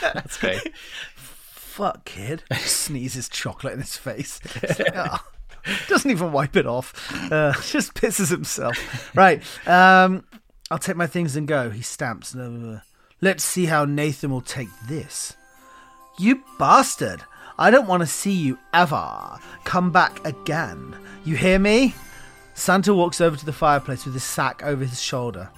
[0.00, 0.74] That's great.
[1.14, 2.44] Fuck, kid.
[2.52, 4.40] Sneezes chocolate in his face.
[4.62, 5.18] Like, "Oh."
[5.88, 6.92] Doesn't even wipe it off.
[7.32, 8.76] Uh, just pisses himself.
[9.16, 9.42] Right.
[9.66, 10.24] Um,
[10.70, 11.70] I'll take my things and go.
[11.70, 12.34] He stamps.
[12.36, 12.80] Uh,
[13.22, 15.34] Let's see how Nathan will take this.
[16.18, 17.22] You bastard.
[17.58, 19.38] I don't want to see you ever.
[19.64, 20.96] Come back again.
[21.24, 21.94] You hear me?
[22.54, 25.50] Santa walks over to the fireplace with his sack over his shoulder.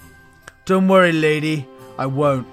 [0.65, 1.67] Don't worry, lady.
[1.99, 2.47] I won't.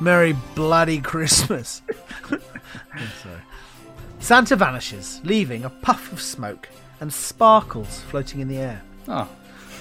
[0.00, 1.82] Merry bloody Christmas.
[2.28, 2.40] Sorry.
[4.18, 6.68] Santa vanishes, leaving a puff of smoke
[7.00, 8.82] and sparkles floating in the air.
[9.08, 9.28] Oh,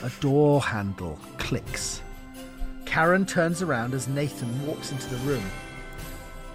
[0.04, 2.02] A door handle clicks.
[2.86, 5.44] Karen turns around as Nathan walks into the room.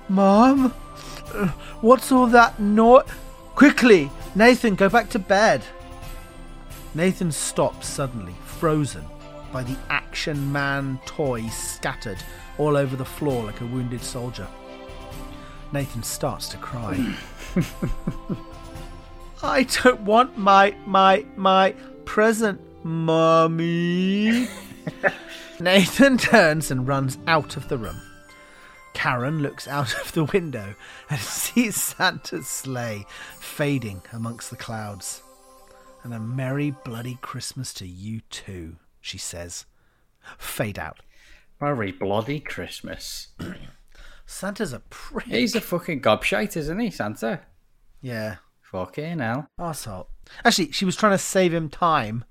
[0.08, 0.74] Mom?
[1.80, 3.04] What's all that no-
[3.54, 4.10] Quickly!
[4.34, 5.64] Nathan, go back to bed!
[6.94, 9.04] Nathan stops suddenly, frozen
[9.52, 12.18] by the Action Man toy scattered
[12.58, 14.46] all over the floor like a wounded soldier.
[15.72, 17.14] Nathan starts to cry.
[19.42, 21.72] I don't want my my my
[22.04, 24.48] present, Mummy.
[25.60, 28.00] Nathan turns and runs out of the room.
[28.96, 30.74] Karen looks out of the window
[31.10, 33.04] and sees Santa's sleigh
[33.38, 35.22] fading amongst the clouds.
[36.02, 39.66] And a merry bloody Christmas to you too, she says.
[40.38, 41.00] Fade out.
[41.60, 43.28] Merry bloody Christmas.
[44.26, 45.26] Santa's a prick.
[45.26, 47.40] He's a fucking gobshite, isn't he, Santa?
[48.00, 48.36] Yeah.
[48.62, 49.46] Fucking hell.
[49.60, 50.06] Arsehole.
[50.42, 52.24] Actually, she was trying to save him time.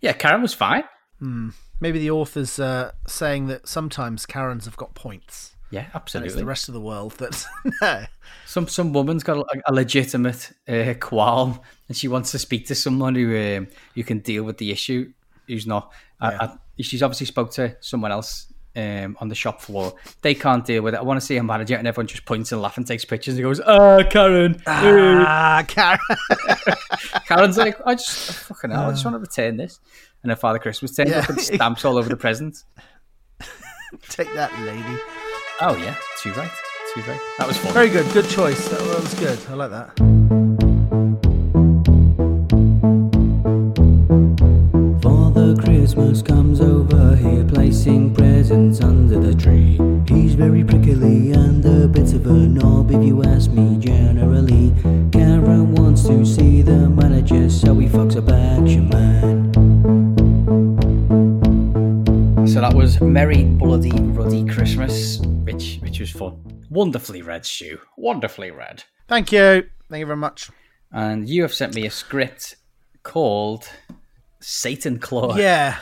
[0.00, 0.82] Yeah, Karen was fine.
[1.20, 1.50] Hmm.
[1.80, 5.54] Maybe the author's uh, saying that sometimes Karens have got points.
[5.70, 6.34] Yeah, And it's absolutely.
[6.40, 7.46] the rest of the world that's.
[7.82, 8.04] no.
[8.46, 12.74] Some some woman's got a, a legitimate uh, qualm, and she wants to speak to
[12.74, 15.12] someone who um, who can deal with the issue.
[15.46, 15.92] Who's not?
[16.20, 19.94] I, I, she's obviously spoke to someone else um, on the shop floor.
[20.22, 20.98] They can't deal with it.
[20.98, 23.34] I want to see a manager, and everyone just points and laughs and takes pictures
[23.34, 25.98] and goes, "Ah, Karen." Ah, Karen.
[27.26, 29.80] Karen's like, "I just fucking hell, I just want to return this."
[30.22, 31.18] And her Father Christmas turns Yeah.
[31.20, 32.64] up and stamps all over the presents.
[34.08, 34.98] Take that, lady.
[35.60, 36.50] Oh yeah, too right,
[36.94, 37.20] too right.
[37.38, 37.72] That was fun.
[37.72, 38.08] Very good.
[38.12, 38.68] Good choice.
[38.68, 39.38] That, that was good.
[39.50, 39.90] I like that.
[45.02, 49.80] Father Christmas comes over here placing presents under the tree.
[50.06, 54.72] He's very prickly and a bit of a knob if you ask me generally.
[55.10, 59.17] Karen wants to see the manager so he fucks up Action Man.
[62.58, 66.42] So that was Merry Bloody Ruddy Christmas, which which was fun.
[66.70, 67.78] Wonderfully read, Stu.
[67.96, 68.82] Wonderfully read.
[69.06, 69.68] Thank you.
[69.88, 70.50] Thank you very much.
[70.90, 72.56] And you have sent me a script
[73.04, 73.70] called
[74.40, 75.36] Satan Claw.
[75.36, 75.78] Yeah.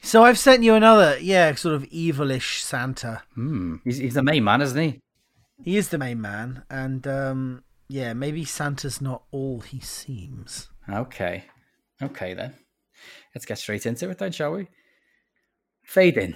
[0.00, 3.22] So I've sent you another, yeah, sort of evilish Santa.
[3.34, 3.76] Hmm.
[3.84, 5.00] He's, he's the main man, isn't he?
[5.62, 10.70] He is the main man, and um, yeah, maybe Santa's not all he seems.
[10.88, 11.44] Okay.
[12.00, 12.54] Okay then.
[13.34, 14.68] Let's get straight into it then, shall we?
[15.82, 16.34] Fade in.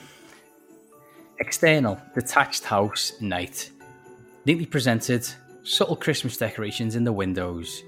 [1.38, 3.70] External, detached house, night.
[4.44, 5.26] Neatly presented,
[5.64, 7.82] subtle Christmas decorations in the windows.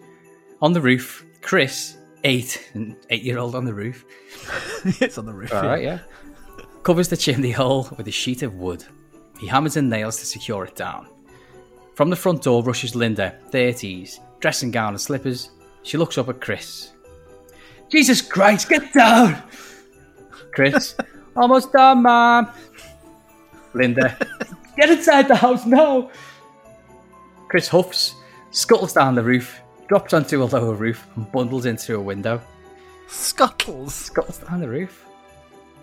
[0.60, 4.04] On the roof, Chris, eight, an eight year old on the roof,
[5.00, 5.52] it's on the roof.
[5.52, 6.00] All right, yeah.
[6.82, 8.84] Covers the chimney hole with a sheet of wood.
[9.38, 11.06] He hammers in nails to secure it down.
[11.94, 15.50] From the front door rushes Linda, 30s, dressing gown and slippers.
[15.82, 16.92] She looks up at Chris.
[17.88, 19.42] Jesus Christ, get down!
[20.52, 20.94] Chris,
[21.38, 22.50] almost done, Mom.
[23.74, 24.16] Linda,
[24.76, 26.10] get inside the house now!
[27.48, 28.14] Chris huffs,
[28.50, 32.40] scuttles down the roof, drops onto a lower roof, and bundles into a window.
[33.08, 33.94] Scuttles.
[33.94, 35.06] Scuttles down the roof.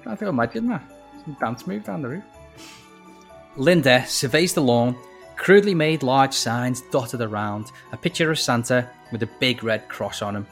[0.01, 0.83] I can't you imagine that?
[1.23, 2.23] Some dance move down the roof.
[3.57, 4.95] Linda surveys the lawn,
[5.35, 10.21] crudely made large signs dotted around, a picture of Santa with a big red cross
[10.21, 10.47] on him.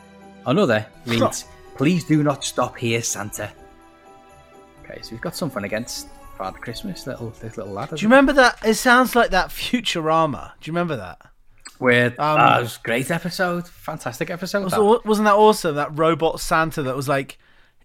[0.45, 3.51] Another reads, Please do not stop here, Santa.
[4.83, 7.89] Okay, so we've got something against Father Christmas, little this little lad.
[7.89, 8.57] Do you remember that?
[8.65, 10.51] It sounds like that Futurama.
[10.59, 11.19] Do you remember that?
[11.77, 14.63] Where Um, was a great episode, fantastic episode.
[14.63, 15.75] Was, not that awesome?
[15.75, 17.37] That robot Santa that was like,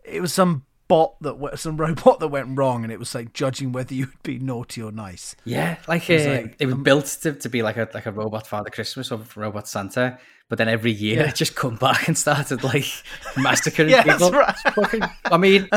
[0.04, 3.32] it was some bot that w- some robot that went wrong, and it was like
[3.32, 5.36] judging whether you would be naughty or nice.
[5.44, 8.06] Yeah, like, was uh, like, it was um, built to, to be like a like
[8.06, 11.28] a robot Father Christmas or robot Santa, but then every year Yeah.
[11.28, 12.86] it just come back and started like
[13.36, 14.38] massacring Yeah, that's people.
[14.38, 14.56] right.
[14.74, 15.68] Fucking, I mean,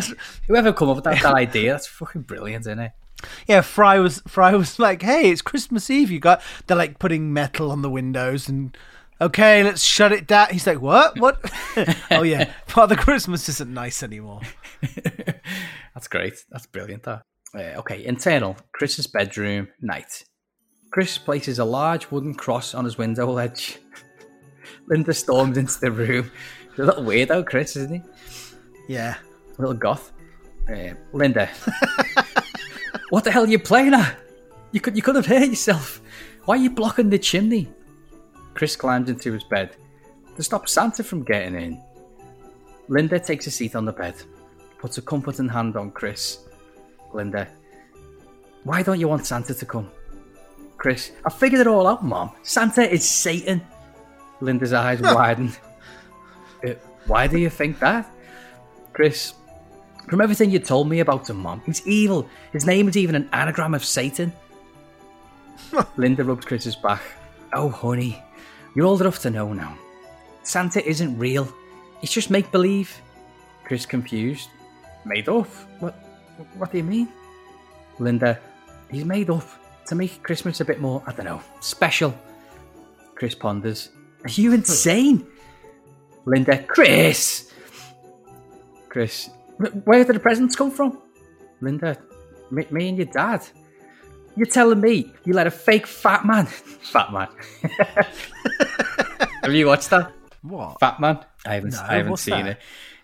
[0.47, 2.91] whoever come up with that, that idea, that's fucking brilliant, isn't it?
[3.47, 6.10] Yeah, Fry was Fry was like, "Hey, it's Christmas Eve.
[6.10, 8.76] You got they're like putting metal on the windows and."
[9.21, 10.47] Okay, let's shut it down.
[10.49, 11.19] He's like, "What?
[11.19, 11.39] What?
[12.12, 14.41] oh yeah, Father Christmas isn't nice anymore."
[15.93, 16.34] That's great.
[16.49, 17.03] That's brilliant.
[17.03, 17.21] That.
[17.53, 18.57] Uh, okay, internal.
[18.73, 20.23] Chris's bedroom, night.
[20.89, 23.77] Chris places a large wooden cross on his window ledge.
[24.88, 26.31] Linda storms into the room.
[26.71, 28.01] He's a little weirdo, Chris, isn't he?
[28.89, 29.17] Yeah.
[29.57, 30.13] A little goth.
[30.67, 31.47] Uh, Linda.
[33.10, 34.17] what the hell are you playing at?
[34.71, 36.01] You could you could have hurt yourself.
[36.45, 37.69] Why are you blocking the chimney?
[38.53, 39.75] Chris climbs into his bed
[40.35, 41.81] to stop Santa from getting in.
[42.87, 44.15] Linda takes a seat on the bed,
[44.79, 46.39] puts a comforting hand on Chris.
[47.13, 47.47] Linda,
[48.63, 49.89] why don't you want Santa to come?
[50.77, 52.31] Chris, I figured it all out, Mom.
[52.43, 53.61] Santa is Satan.
[54.39, 55.53] Linda's eyes widen.
[56.65, 56.73] "Uh,
[57.05, 58.09] why do you think that?
[58.93, 59.33] Chris,
[60.09, 62.27] from everything you told me about him, Mom, he's evil.
[62.51, 64.33] His name is even an anagram of Satan.
[65.95, 67.01] Linda rubs Chris's back.
[67.53, 68.21] Oh, honey,
[68.75, 69.77] you're old enough to know now.
[70.43, 71.47] Santa isn't real.
[72.01, 72.99] It's just make believe.
[73.63, 74.49] Chris confused.
[75.05, 75.47] Made up?
[75.79, 75.93] What?
[76.57, 77.07] What do you mean?
[77.99, 78.39] Linda,
[78.89, 79.45] he's made up
[79.88, 82.13] to make Christmas a bit more, I don't know, special.
[83.15, 83.89] Chris ponders.
[84.23, 85.27] Are you insane?
[86.25, 87.51] Linda, Chris!
[88.89, 89.29] Chris,
[89.86, 91.01] where did the presents come from?
[91.62, 91.97] Linda,
[92.49, 93.41] me, me and your dad.
[94.35, 96.45] You're telling me you let a fake fat man.
[96.81, 97.27] fat man.
[99.43, 100.11] Have you watched that?
[100.41, 100.79] What?
[100.79, 101.19] Fat Man.
[101.45, 101.73] I haven't.
[101.73, 102.59] No, I haven't seen that?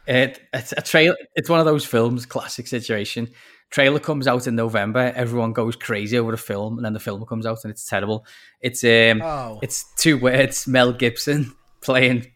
[0.08, 0.16] it.
[0.16, 0.42] it.
[0.54, 1.16] It's a trail.
[1.36, 2.26] It's one of those films.
[2.26, 3.30] Classic situation.
[3.70, 5.12] Trailer comes out in November.
[5.16, 8.26] Everyone goes crazy over the film, and then the film comes out, and it's terrible.
[8.62, 9.60] It's um, Oh.
[9.62, 10.68] it's two words.
[10.68, 12.32] Mel Gibson playing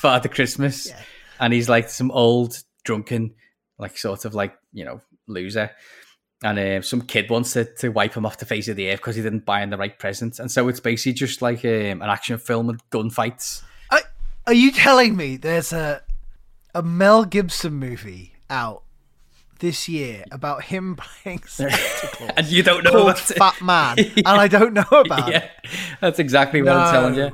[0.00, 0.92] Father Christmas,
[1.40, 3.34] and he's like some old drunken,
[3.78, 5.70] like sort of like you know loser.
[6.46, 9.00] And uh, some kid wants to, to wipe him off the face of the earth
[9.00, 10.38] because he didn't buy him the right present.
[10.38, 13.62] And so it's basically just like um, an action film with gunfights.
[13.90, 14.00] Are,
[14.46, 16.02] are you telling me there's a
[16.72, 18.82] a Mel Gibson movie out
[19.58, 21.76] this year about him playing Santa
[22.12, 23.38] Claus And you don't know called about it.
[23.38, 25.70] Fat Man, and I don't know about yeah, it?
[26.00, 27.32] that's exactly what I'm telling you.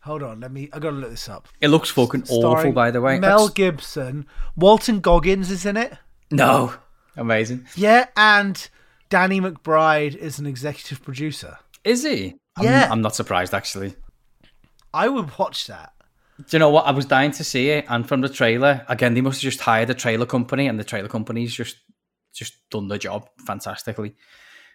[0.00, 0.70] Hold on, let me.
[0.72, 1.46] I gotta look this up.
[1.60, 3.20] It looks fucking awful, by the way.
[3.20, 4.26] Mel That's- Gibson,
[4.56, 5.92] Walton Goggins is in it.
[6.30, 6.72] no,
[7.18, 7.66] amazing.
[7.76, 8.68] Yeah, and
[9.10, 11.58] Danny McBride is an executive producer.
[11.84, 12.36] Is he?
[12.56, 12.88] I'm, Yeah.
[12.90, 13.94] I'm not surprised actually.
[14.92, 15.92] I would watch that.
[16.38, 16.86] Do you know what?
[16.86, 19.60] I was dying to see it, and from the trailer, again, they must have just
[19.60, 21.76] hired a trailer company, and the trailer company's just
[22.32, 24.14] just done the job fantastically.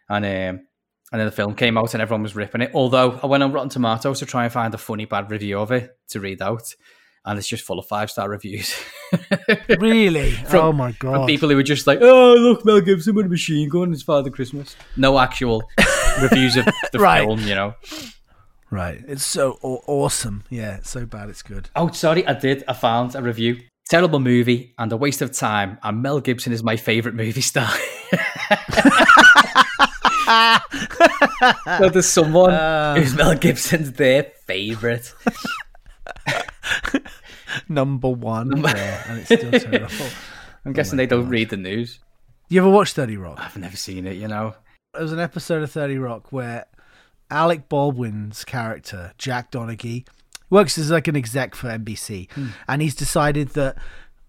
[0.09, 0.67] And um,
[1.11, 2.71] and then the film came out, and everyone was ripping it.
[2.73, 5.71] Although I went on Rotten Tomatoes to try and find a funny bad review of
[5.71, 6.73] it to read out,
[7.25, 8.73] and it's just full of five star reviews.
[9.79, 10.31] Really?
[10.31, 11.27] From- oh my From god!
[11.27, 13.91] people who were just like, "Oh, look, Mel Gibson with a machine gun.
[13.93, 15.63] It's Father Christmas." No actual
[16.21, 17.21] reviews of the Right.
[17.23, 17.75] film, you know.
[18.71, 20.43] Right, it's so awesome.
[20.49, 21.69] Yeah, so bad it's good.
[21.75, 22.63] Oh, sorry, I did.
[22.67, 23.57] I found a review.
[23.87, 25.77] Terrible movie and a waste of time.
[25.83, 27.69] And Mel Gibson is my favorite movie star.
[31.77, 32.95] so there's someone uh.
[32.95, 35.13] who's Mel Gibson's their favorite.
[37.69, 40.05] Number one, yeah, and it's still terrible.
[40.65, 41.99] I'm oh guessing they don't read the news.
[42.49, 43.39] You ever watch Thirty Rock?
[43.39, 44.55] I've never seen it, you know.
[44.93, 46.65] There was an episode of Thirty Rock where
[47.29, 50.07] Alec Baldwin's character Jack Donaghy
[50.49, 52.47] works as like an exec for NBC, hmm.
[52.67, 53.77] and he's decided that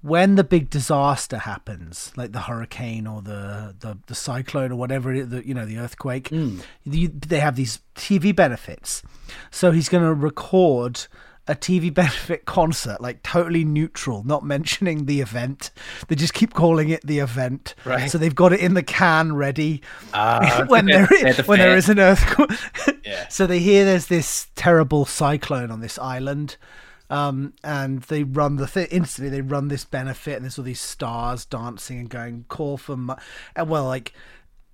[0.04, 5.14] when the big disaster happens, like the hurricane or the the, the cyclone or whatever,
[5.14, 6.58] it, the, you know, the earthquake, hmm.
[6.84, 9.02] you, they have these TV benefits.
[9.50, 11.06] So he's going to record
[11.46, 15.70] a TV benefit concert, like totally neutral, not mentioning the event.
[16.08, 17.74] They just keep calling it the event.
[17.84, 18.10] Right.
[18.10, 21.76] So they've got it in the can ready Ah, when there is, the when there
[21.76, 22.50] is an earthquake.
[23.04, 23.28] Yeah.
[23.28, 26.56] So they hear there's this terrible cyclone on this island,
[27.10, 29.28] um, and they run the thing instantly.
[29.28, 33.18] They run this benefit, and there's all these stars dancing and going call for, mo-.
[33.54, 34.14] and well, like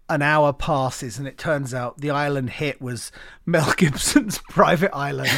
[0.09, 3.11] an hour passes, and it turns out the island hit was
[3.47, 5.31] Mel Gibson's private island.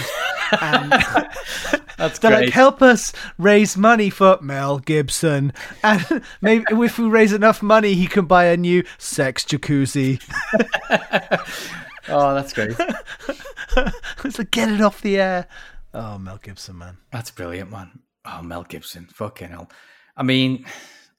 [0.61, 0.93] Um, and
[1.97, 2.45] That's they're great.
[2.47, 7.95] like, help us raise money for Mel Gibson, and maybe if we raise enough money,
[7.95, 10.21] he can buy a new sex jacuzzi.
[12.09, 12.77] oh, that's great.
[14.25, 15.47] it's like get it off the air.
[15.95, 16.99] Oh, Mel Gibson, man.
[17.13, 18.01] That's brilliant, man.
[18.25, 19.07] Oh, Mel Gibson.
[19.13, 19.71] Fucking hell.
[20.17, 20.65] I mean,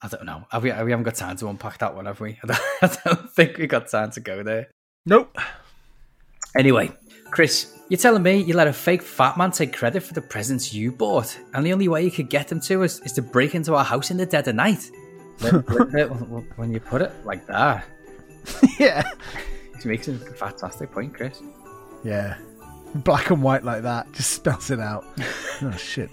[0.02, 0.46] I don't know.
[0.52, 2.40] Have we, we haven't got time to unpack that one, have we?
[2.44, 4.70] I don't, I don't think we got time to go there.
[5.06, 5.38] Nope.
[6.56, 6.92] Anyway,
[7.32, 10.74] Chris, you're telling me you let a fake fat man take credit for the presents
[10.74, 13.54] you bought, and the only way you could get them to is, is to break
[13.54, 14.90] into our house in the dead of night?
[16.56, 17.86] When- you put it like that,
[18.80, 19.08] yeah.
[19.76, 21.40] it makes a fantastic point, Chris.
[22.04, 22.40] Yeah.
[22.96, 25.06] Black and white like that just spells it out.
[25.62, 26.10] oh shit.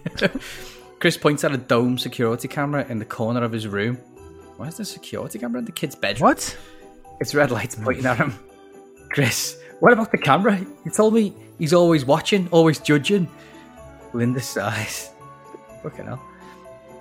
[0.98, 3.96] Chris points at a dome security camera in the corner of his room.
[3.96, 6.28] Why Where's the security camera in the kid's bedroom?
[6.28, 6.58] What?
[7.22, 8.38] It's red lights pointing at him.
[9.08, 10.58] Chris, what about the camera?
[10.84, 13.28] You told me he's always watching, always judging.
[14.12, 15.10] Linda sighs.
[15.82, 16.22] Fucking hell.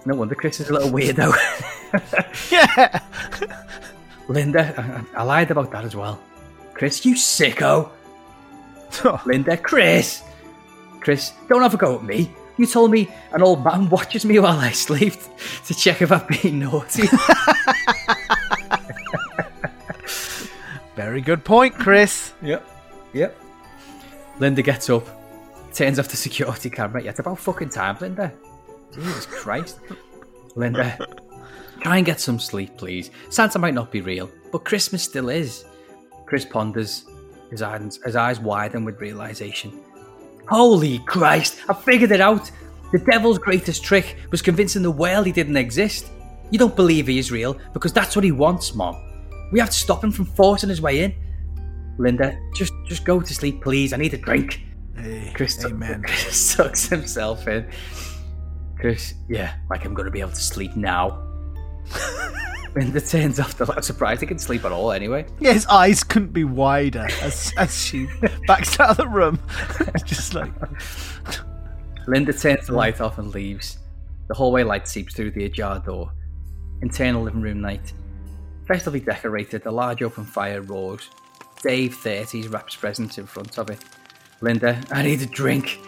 [0.06, 1.34] No wonder Chris is a little weirdo.
[2.52, 3.02] Yeah.
[4.28, 6.22] Linda, I, I lied about that as well.
[6.76, 7.90] Chris, you sicko.
[9.26, 10.22] Linda, Chris.
[11.00, 12.32] Chris, don't have a go at me.
[12.58, 15.14] You told me an old man watches me while I sleep
[15.66, 17.08] to check if I've been naughty.
[21.00, 22.34] Very good point, Chris.
[22.42, 22.68] Yep.
[23.14, 23.42] Yep.
[24.40, 25.08] Linda gets up,
[25.74, 27.02] turns off the security camera.
[27.02, 28.34] Yeah, it's about fucking time, Linda.
[28.94, 29.80] Jesus Christ.
[30.58, 30.98] Linda,
[31.80, 33.12] try and get some sleep, please.
[33.30, 35.64] Santa might not be real, but Christmas still is.
[36.26, 37.06] Chris ponders,
[37.50, 39.80] his eyes, his eyes widen with realization.
[40.50, 42.52] Holy Christ, I figured it out.
[42.92, 46.08] The devil's greatest trick was convincing the world he didn't exist.
[46.52, 49.09] You don't believe he is real because that's what he wants, Mom.
[49.52, 51.16] We have to stop him from forcing his way in.
[51.98, 53.94] Linda, just just go to sleep, please.
[53.94, 54.62] I need a drink.
[54.96, 56.04] Hey, Chris, amen.
[56.08, 57.70] Chris sucks himself in.
[58.80, 61.26] Chris, yeah, like I'm gonna be able to sleep now.
[62.76, 63.78] Linda turns off the light.
[63.78, 65.26] I'm surprised he can sleep at all anyway.
[65.40, 68.08] Yeah, his eyes couldn't be wider as, as she
[68.48, 69.40] backs out of the room.
[70.06, 70.52] Just like,
[72.08, 73.80] Linda turns the light off and leaves.
[74.28, 76.14] The hallway light seeps through the ajar door.
[76.82, 77.92] Internal living room night.
[78.70, 81.10] Festively decorated, the large open fire roars.
[81.64, 83.84] Dave, 30s, wraps presents in front of it.
[84.42, 85.80] Linda, I need a drink.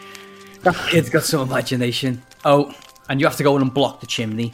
[0.63, 2.23] That kid's got some imagination.
[2.43, 2.73] Oh,
[3.07, 4.51] and you have to go in and block the chimney.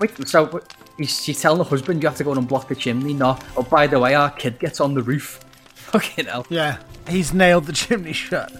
[0.00, 2.66] Wait, so what- is she telling the husband you have to go in and block
[2.66, 3.14] the chimney?
[3.14, 3.38] No.
[3.56, 5.38] Oh, by the way, our kid gets on the roof.
[5.74, 6.44] Fucking hell.
[6.50, 6.78] yeah,
[7.08, 8.52] he's nailed the chimney shut.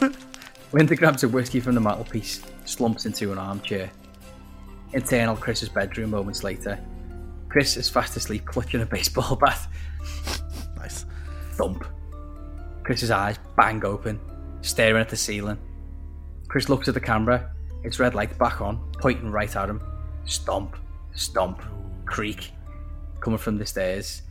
[0.72, 3.90] Linda grabs a whiskey from the mantelpiece, slumps into an armchair.
[4.92, 6.80] Internal Chris's bedroom moments later.
[7.50, 9.66] Chris is fast asleep, clutching a baseball bat.
[10.76, 11.04] Nice.
[11.52, 11.84] Thump.
[12.84, 14.18] Chris's eyes bang open,
[14.62, 15.58] staring at the ceiling.
[16.48, 17.50] Chris looks at the camera,
[17.84, 19.82] its red light back on, pointing right at him.
[20.24, 20.76] Stomp,
[21.12, 21.62] stomp,
[22.06, 22.52] creak,
[23.20, 24.22] coming from the stairs.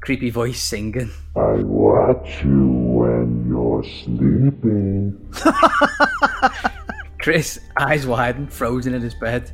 [0.00, 1.10] Creepy voice singing.
[1.36, 5.32] I watch you when you're sleeping.
[7.20, 9.50] Chris, eyes wide and frozen in his bed.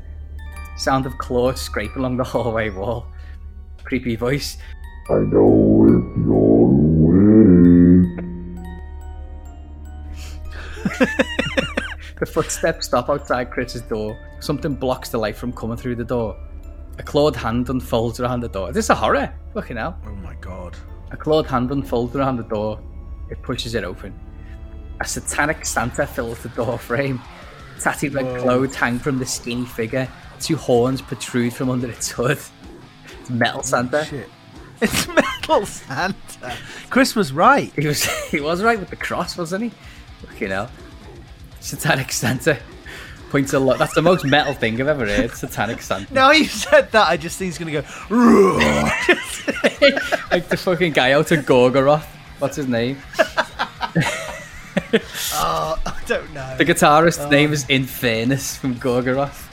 [0.80, 3.04] Sound of claws scrape along the hallway wall.
[3.84, 4.56] Creepy voice.
[5.10, 8.24] I know if you're awake.
[12.18, 14.18] The footsteps stop outside Chris's door.
[14.40, 16.34] Something blocks the light from coming through the door.
[16.98, 18.70] A clawed hand unfolds around the door.
[18.70, 19.34] Is this a horror?
[19.52, 20.00] Fucking hell.
[20.06, 20.78] Oh my god.
[21.10, 22.80] A clawed hand unfolds around the door.
[23.30, 24.18] It pushes it open.
[25.00, 27.20] A satanic Santa fills the door frame.
[27.78, 30.08] Tatty red clothes hang from the skinny figure.
[30.40, 32.38] Two horns protrude from under its hood.
[33.20, 34.04] It's metal Santa.
[34.04, 34.28] Shit.
[34.82, 36.56] It's Metal Santa.
[36.88, 37.70] Chris was right.
[37.76, 39.72] He was he was right with the cross, wasn't he?
[40.26, 40.70] Fucking hell.
[41.60, 42.58] Satanic Santa
[43.28, 43.78] points a lot.
[43.78, 45.32] That's the most metal thing I've ever heard.
[45.32, 46.12] Satanic Santa.
[46.14, 47.84] Now you said that, I just think he's gonna go.
[50.30, 52.04] Like the fucking guy out of Gorgoroth.
[52.38, 52.96] What's his name?
[55.34, 56.56] oh, I don't know.
[56.56, 57.28] The guitarist's oh.
[57.28, 59.49] name is Infernus from Gorgoroth.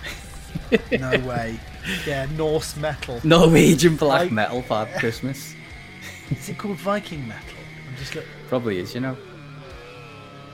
[1.00, 1.60] No way.
[2.06, 3.20] Yeah, Norse metal.
[3.24, 5.54] Norwegian black Like- metal Father Christmas.
[6.32, 7.58] Is it called Viking metal?
[7.90, 8.26] I'm just look.
[8.50, 9.18] Probably is, you know.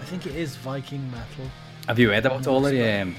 [0.02, 1.50] I think it is Viking metal.
[1.88, 3.16] Have you heard about all the um,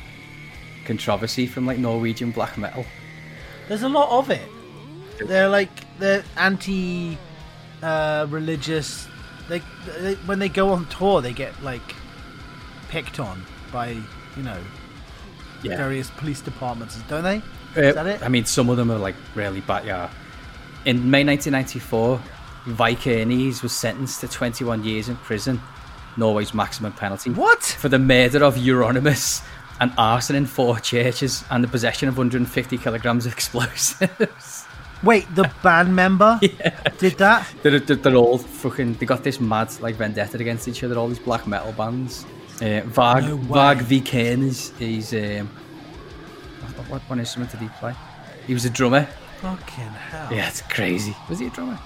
[0.85, 2.85] controversy from like Norwegian black metal?
[3.69, 4.49] There's a lot of it.
[5.27, 7.17] They're like they're anti
[7.83, 9.09] uh, religious.
[9.49, 9.61] They,
[9.99, 11.95] they when they go on tour, they get like
[12.89, 14.61] picked on by you know
[15.71, 15.77] Yeah.
[15.77, 17.39] various police departments, don't they?
[17.77, 18.23] Uh, Is that it?
[18.23, 19.85] I mean, some of them are like really bad.
[19.85, 20.11] Yeah.
[20.85, 22.21] In May 1994,
[22.67, 25.61] Vikernes was sentenced to 21 years in prison,
[26.17, 27.31] Norway's maximum penalty.
[27.31, 27.63] What?
[27.63, 29.45] For the murder of Euronymous
[29.81, 34.65] and arson in four churches and the possession of 150 kilograms of explosives.
[35.03, 36.39] Wait, the band member
[36.99, 37.47] did that?
[37.63, 38.95] they're, they're, they're all fucking.
[38.95, 40.97] They got this mad like vendetta against each other.
[40.97, 42.25] All these black metal bands.
[42.57, 43.43] Uh, Varg No way.
[43.43, 44.77] Varg Vikernes.
[44.79, 45.49] He's um,
[46.77, 47.95] what, what one instrument did he play?
[48.47, 49.09] He was a drummer.
[49.41, 50.33] Fucking hell!
[50.33, 51.15] Yeah, it's crazy.
[51.29, 51.79] Was he a drummer?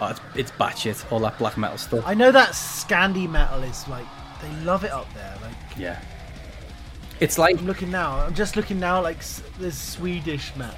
[0.00, 1.10] Oh, it's, it's batshit.
[1.12, 2.02] All that black metal stuff.
[2.06, 4.06] I know that Scandi metal is like
[4.42, 5.34] they love it up there.
[5.42, 6.00] Like Yeah.
[7.20, 8.16] It's like I'm looking now.
[8.18, 9.00] I'm just looking now.
[9.00, 10.76] Like s- there's Swedish metal,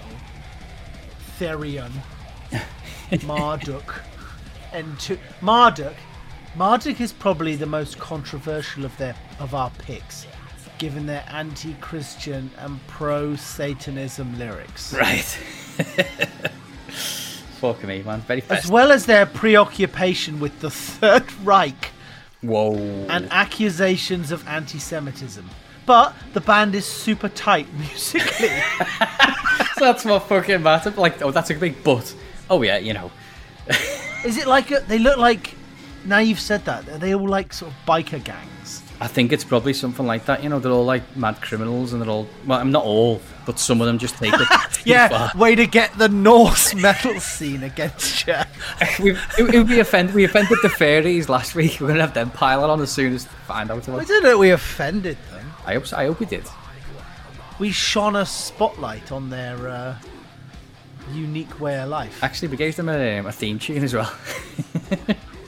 [1.41, 1.91] Therion,
[3.25, 3.95] Marduk,
[4.73, 5.95] and to- Marduk.
[6.57, 10.27] Marduk is probably the most controversial of their of our picks.
[10.79, 15.23] given their anti-Christian and pro-Satanism lyrics, Right.
[17.61, 18.21] Fuck me, man.
[18.23, 18.65] Very fast.
[18.65, 21.93] as well as their preoccupation with the Third Reich
[22.43, 22.75] Whoa.
[23.09, 25.49] and accusations of anti-Semitism.
[25.87, 28.49] But the band is super tight musically.
[28.49, 30.91] So that's what fucking matter.
[30.91, 32.15] Like, oh, that's a big but.
[32.51, 33.11] Oh yeah, you know.
[34.25, 35.55] is it like a, they look like?
[36.05, 38.83] Now you've said that, are they all like sort of biker gangs?
[39.01, 40.43] I think it's probably something like that.
[40.43, 42.29] You know, they're all like mad criminals, and they're all.
[42.47, 44.49] Well, I'm not all, but some of them just take it.
[44.87, 45.41] Yeah, far.
[45.41, 48.35] way to get the Norse metal scene against you.
[49.03, 50.15] We've, it, be offended.
[50.15, 51.79] We offended the fairies last week.
[51.81, 53.89] We're gonna have them piling on as soon as find out.
[53.89, 54.07] I About.
[54.07, 54.37] don't know.
[54.39, 55.51] We offended them.
[55.67, 55.87] I hope.
[55.87, 56.45] so- I hope we did.
[57.59, 59.97] We shone a spotlight on their uh,
[61.13, 62.23] unique way of life.
[62.23, 64.13] Actually, we gave them a, um, a theme tune as well.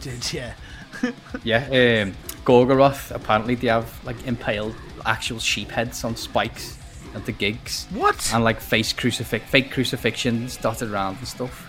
[0.07, 0.54] Did yeah.
[1.42, 1.64] yeah.
[1.64, 3.11] Um, Gorgoroth.
[3.11, 6.78] Apparently, they have like impaled actual sheep heads on spikes
[7.16, 7.88] at the gigs.
[7.90, 8.30] What?
[8.32, 11.66] And like face crucifix, fake crucifixions dotted around and stuff.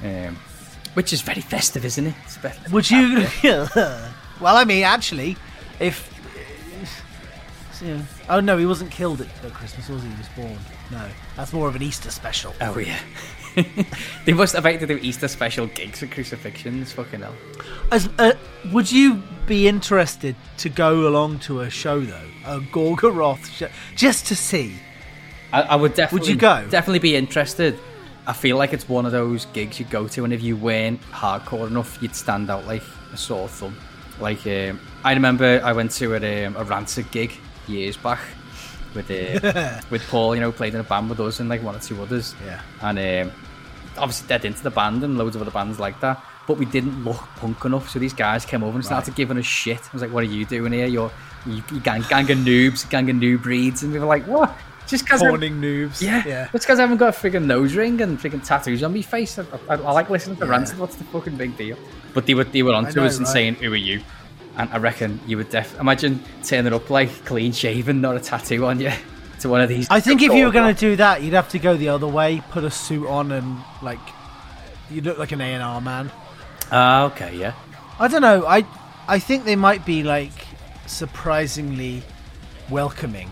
[0.00, 0.36] Um,
[0.94, 2.14] which is very festive, isn't it?
[2.70, 3.26] Would you?
[3.44, 5.36] well, I mean, actually,
[5.80, 6.08] if.
[7.82, 8.02] yeah.
[8.28, 10.08] Oh no, he wasn't killed at, at Christmas, was he?
[10.08, 10.58] He was born.
[10.92, 12.54] No, that's more of an Easter special.
[12.60, 13.00] Oh yeah.
[14.24, 16.92] they must have had to do Easter special gigs with crucifixions.
[16.92, 17.34] Fucking hell.
[17.90, 18.32] As, uh,
[18.72, 24.26] would you be interested to go along to a show though, a Gorgoroth show, just
[24.26, 24.74] to see?
[25.52, 26.26] I, I would definitely.
[26.26, 26.66] Would you go?
[26.70, 27.78] Definitely be interested.
[28.26, 31.02] I feel like it's one of those gigs you go to, and if you weren't
[31.10, 32.82] hardcore enough, you'd stand out like
[33.12, 33.76] a sore thumb.
[34.20, 37.32] Like um, I remember, I went to a, um, a Rancid gig
[37.66, 38.20] years back
[38.94, 40.34] with uh, with Paul.
[40.34, 42.34] You know, played in a band with us and like one or two others.
[42.44, 42.60] Yeah.
[42.80, 43.34] And um,
[43.98, 46.22] obviously dead into the band and loads of other bands like that.
[46.46, 49.44] But we didn't look punk enough, so these guys came over and started giving us
[49.44, 49.78] shit.
[49.78, 50.86] I was like, "What are you doing here?
[50.86, 51.12] You're
[51.46, 54.52] you, you gang, gang of noobs, gang of noob breeds," and we were like, "What?"
[54.88, 56.02] Just because Horning noobs.
[56.02, 56.48] yeah, yeah.
[56.52, 59.38] It's because I haven't got a friggin' nose ring and friggin' tattoos on my face.
[59.38, 60.78] I, I, I like listening to Rancid.
[60.78, 61.78] What's the fucking big deal?
[62.12, 63.32] But they were they were onto know, us and right?
[63.32, 64.02] saying, "Who are you?"
[64.56, 68.66] And I reckon you would def imagine turning up like clean shaven, not a tattoo
[68.66, 68.92] on you,
[69.40, 69.88] to one of these.
[69.90, 72.06] I think if you were going to do that, you'd have to go the other
[72.06, 74.00] way, put a suit on, and like
[74.90, 76.10] you look like an A and R man.
[76.70, 77.54] Ah, okay, yeah.
[77.98, 78.46] I don't know.
[78.46, 78.66] I
[79.08, 80.32] I think they might be like
[80.86, 82.02] surprisingly
[82.70, 83.30] welcoming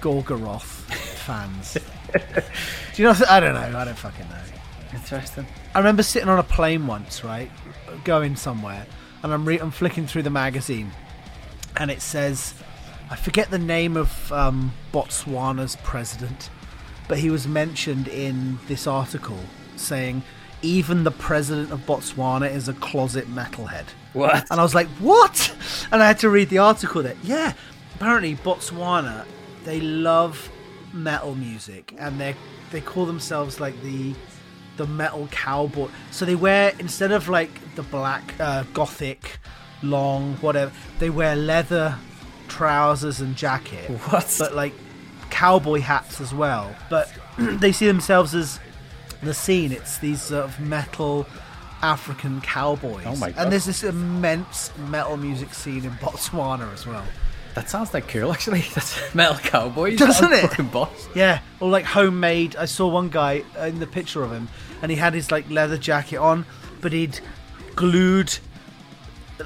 [0.00, 0.60] Gorgoroth
[1.24, 1.76] fans.
[2.12, 3.14] Do you know?
[3.28, 3.78] I don't know.
[3.78, 4.42] I don't fucking know.
[4.94, 5.46] Interesting.
[5.74, 7.50] I remember sitting on a plane once, right,
[8.04, 8.86] going somewhere,
[9.22, 10.92] and I'm re- I'm flicking through the magazine,
[11.76, 12.54] and it says,
[13.10, 16.50] I forget the name of um, Botswana's president,
[17.08, 19.38] but he was mentioned in this article
[19.76, 20.22] saying
[20.60, 23.86] even the president of Botswana is a closet metalhead.
[24.12, 24.50] What?
[24.50, 25.54] And I was like, what?
[25.92, 27.52] And I had to read the article that, yeah,
[27.94, 29.24] apparently Botswana,
[29.64, 30.50] they love
[30.92, 32.34] metal music and they
[32.70, 34.14] they call themselves like the
[34.78, 35.88] the metal cowboy.
[36.10, 39.38] So they wear, instead of like the black, uh, gothic,
[39.82, 41.98] long, whatever, they wear leather
[42.48, 43.90] trousers and jacket.
[44.10, 44.34] What?
[44.38, 44.72] But like
[45.28, 46.74] cowboy hats as well.
[46.88, 48.58] But they see themselves as
[49.22, 49.72] the scene.
[49.72, 51.26] It's these sort of metal
[51.82, 53.04] African cowboys.
[53.06, 53.42] Oh my God.
[53.42, 57.04] And there's this immense metal music scene in Botswana as well.
[57.58, 58.60] That sounds like cool, actually.
[58.74, 59.98] That's metal cowboys.
[59.98, 60.42] Doesn't it?
[60.42, 61.08] Fucking boss.
[61.14, 62.54] Yeah, or like homemade.
[62.56, 64.48] I saw one guy in the picture of him,
[64.80, 66.46] and he had his like leather jacket on,
[66.80, 67.18] but he'd
[67.74, 68.38] glued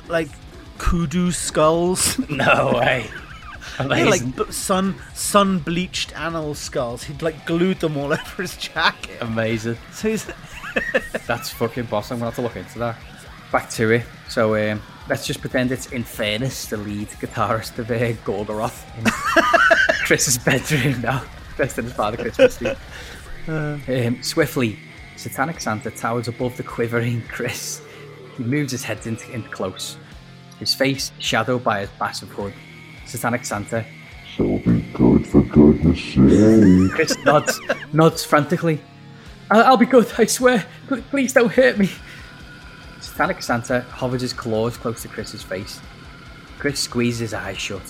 [0.08, 0.28] like
[0.78, 2.18] kudu skulls.
[2.28, 3.08] No way.
[3.80, 7.04] Yeah, like b- sun sun bleached animal skulls.
[7.04, 9.16] He'd like glued them all over his jacket.
[9.22, 9.78] Amazing.
[9.92, 10.26] So he's
[11.26, 12.10] That's fucking boss.
[12.10, 12.98] I'm gonna have to look into that.
[13.50, 14.04] Back to it.
[14.28, 17.94] So um, let's just pretend it's Infernus the lead guitarist of uh,
[18.24, 19.04] Gorgoroth in
[20.06, 21.24] Chris's bedroom now,
[21.56, 22.76] dressed in his Father Christmas suit.
[23.48, 24.78] Um, swiftly,
[25.16, 27.82] Satanic Santa towers above the quivering Chris.
[28.36, 29.96] He moves his head in, in close,
[30.58, 32.54] his face shadowed by his massive hood.
[33.06, 33.84] Satanic Santa.
[34.36, 36.92] So be good for goodness sake.
[36.92, 37.60] Chris nods,
[37.92, 38.80] nods frantically.
[39.50, 40.64] I'll, I'll be good, I swear.
[41.10, 41.90] Please don't hurt me.
[43.02, 45.80] Satanic Santa hovers his claws close to Chris's face.
[46.58, 47.82] Chris squeezes his eyes shut.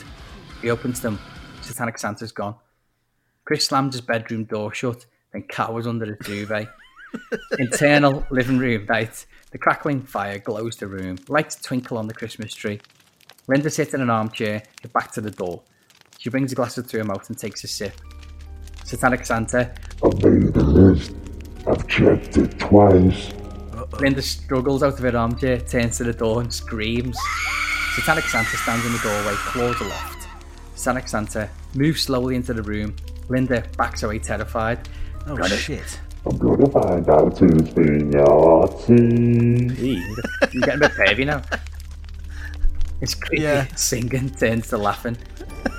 [0.63, 1.21] He opens them.
[1.61, 2.55] Satanic Santa's gone.
[3.45, 6.67] Chris slams his bedroom door shut, then cowers under his duvet.
[7.59, 9.27] Internal living room night.
[9.51, 11.19] The crackling fire glows the room.
[11.29, 12.81] Lights twinkle on the Christmas tree.
[13.49, 15.63] Linda sits in an armchair, her back to the door.
[16.19, 18.01] She brings a glass to her mouth and takes a sip.
[18.85, 19.75] Satanic Santa.
[20.03, 21.15] I've made the list.
[21.67, 23.33] I've checked it twice.
[24.01, 27.19] Linda struggles out of her armchair, turns to the door and screams.
[27.95, 30.29] Satanic Santa stands in the doorway, claws aloft.
[30.75, 32.97] Sonic Santa moves slowly into the room.
[33.29, 34.89] Linda backs away terrified.
[35.27, 35.59] Oh Got it.
[35.59, 36.01] shit!
[36.27, 39.75] I'm gonna find out who's been naughty.
[39.75, 40.03] Hey,
[40.53, 41.43] You're getting a bit pervy now.
[43.01, 43.43] It's creepy.
[43.43, 43.67] Yeah.
[43.75, 45.17] Singing turns to laughing.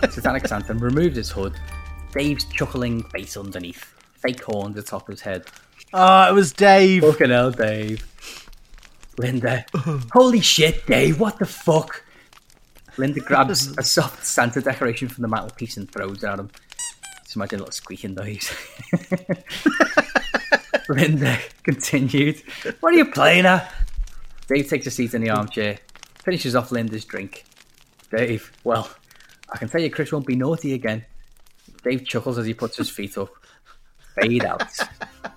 [0.09, 1.53] Satanic Santa removes his hood.
[2.11, 3.93] Dave's chuckling face underneath.
[4.21, 5.45] Fake horns atop his head.
[5.93, 7.03] Oh, it was Dave.
[7.03, 8.03] Fucking hell, Dave.
[9.19, 9.63] Linda.
[10.11, 12.03] Holy shit, Dave, what the fuck?
[12.97, 16.49] Linda grabs a soft Santa decoration from the mantelpiece and throws it at him.
[17.23, 18.51] Just imagine a little squeaking noise.
[20.89, 22.41] Linda continued.
[22.79, 23.71] What are you playing at?
[24.47, 25.77] Dave takes a seat in the armchair,
[26.23, 27.45] finishes off Linda's drink.
[28.15, 28.89] Dave, well,
[29.51, 31.05] I can tell you Chris won't be naughty again.
[31.83, 33.29] Dave chuckles as he puts his feet up.
[34.19, 34.63] Fade out.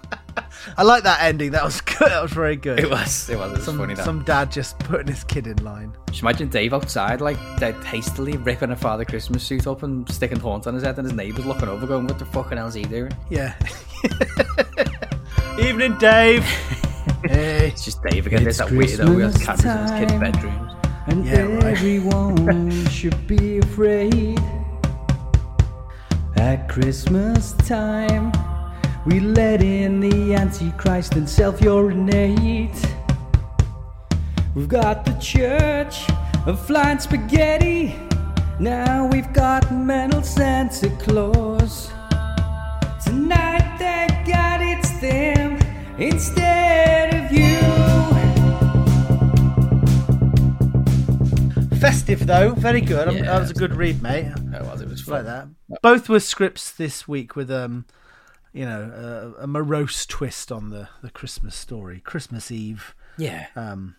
[0.76, 1.50] I like that ending.
[1.52, 2.08] That was good.
[2.08, 2.78] That was very good.
[2.80, 4.04] It was, it was, it was some, funny that.
[4.04, 5.92] some dad just putting his kid in line.
[6.08, 10.38] Just imagine Dave outside, like dead hastily ripping a Father Christmas suit up and sticking
[10.40, 12.82] horns on his head, and his neighbours looking over, going, "What the fucking hell's he
[12.84, 13.54] doing?" Yeah.
[15.58, 16.42] Evening, Dave.
[17.24, 17.68] hey.
[17.68, 18.46] It's just Dave again.
[18.46, 20.20] It's There's that weirdo who has cameras in his kids' time.
[20.20, 20.72] bedrooms.
[21.08, 21.64] And Yeah, right.
[21.64, 24.38] everyone should be afraid.
[26.36, 28.32] At Christmas time,
[29.06, 32.74] we let in the Antichrist and self urinate.
[34.54, 36.10] We've got the church
[36.44, 37.94] of flying spaghetti.
[38.58, 41.92] Now we've got mental Santa Claus.
[43.04, 45.58] Tonight, thank God it's them
[46.00, 47.60] instead of you.
[51.78, 53.12] Festive though, very good.
[53.14, 54.32] Yeah, that was a good read, mate.
[54.34, 55.46] Oh, well, it was like that.
[55.80, 57.84] Both were scripts this week with um,
[58.56, 63.46] you know, a, a morose twist on the the Christmas story, Christmas Eve Yeah.
[63.54, 63.94] um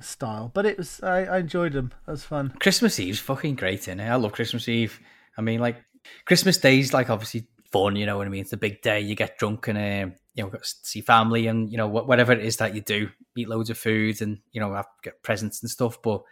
[0.00, 0.50] style.
[0.54, 1.92] But it was I, I enjoyed them.
[2.06, 2.54] That was fun.
[2.60, 4.08] Christmas Eve's fucking great, innit?
[4.08, 5.00] I love Christmas Eve.
[5.36, 5.76] I mean, like,
[6.24, 8.40] Christmas Day's like obviously fun, you know what I mean?
[8.42, 9.00] It's a big day.
[9.00, 12.56] You get drunk and, uh, you know, see family and, you know, whatever it is
[12.58, 16.00] that you do, eat loads of food and, you know, have, get presents and stuff.
[16.02, 16.22] But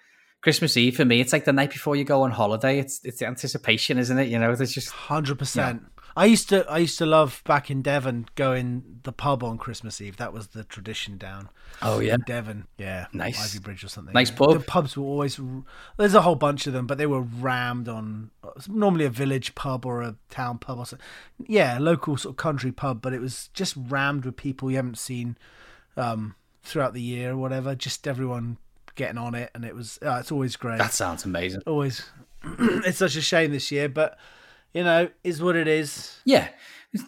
[0.42, 2.78] Christmas Eve for me, it's like the night before you go on holiday.
[2.78, 4.28] It's it's the anticipation, isn't it?
[4.28, 5.82] You know, there's just Hundred percent.
[6.16, 10.00] I used to I used to love back in Devon going the pub on Christmas
[10.00, 10.16] Eve.
[10.16, 11.50] That was the tradition down.
[11.82, 12.14] Oh, yeah?
[12.14, 13.54] in Devon, yeah, Nice.
[13.54, 14.14] Ivybridge or something.
[14.14, 14.54] Nice pub.
[14.54, 15.38] The pubs were always
[15.98, 18.30] there's a whole bunch of them, but they were rammed on
[18.66, 21.06] normally a village pub or a town pub or something.
[21.46, 24.76] Yeah, a local sort of country pub, but it was just rammed with people you
[24.76, 25.36] haven't seen
[25.98, 27.74] um, throughout the year or whatever.
[27.74, 28.56] Just everyone
[28.94, 30.78] getting on it, and it was uh, it's always great.
[30.78, 31.60] that sounds amazing.
[31.66, 32.08] always.
[32.58, 34.18] it's such a shame this year, but
[34.74, 36.18] you know, is what it is.
[36.24, 36.48] Yeah,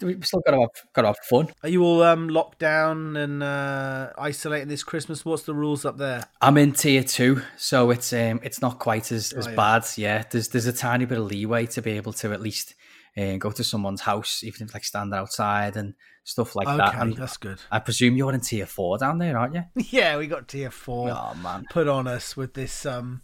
[0.02, 1.48] we've still got to have got to have fun.
[1.62, 5.24] Are you all um, locked down and uh, isolating this Christmas?
[5.24, 6.24] What's the rules up there?
[6.40, 9.56] I'm in tier two, so it's um it's not quite as, as Oh, yeah.
[9.56, 9.84] bad.
[9.96, 12.74] Yeah, there's there's a tiny bit of leeway to be able to at least
[13.16, 15.94] uh, go to someone's house, even if like stand outside and
[16.24, 16.88] stuff like that.
[16.94, 17.58] okay, And that's good.
[17.70, 19.64] I presume you're in tier four down there, aren't you?
[19.90, 21.10] Yeah, we got tier four.
[21.10, 23.22] Oh man, put on us with this um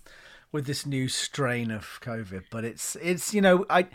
[0.53, 3.89] with this new strain of COVID, but it's it's you know I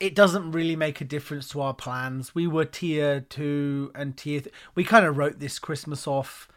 [0.00, 2.34] it doesn't really make a difference to our plans.
[2.34, 4.40] We were tier two and tier.
[4.42, 6.48] Th- we kind of wrote this Christmas off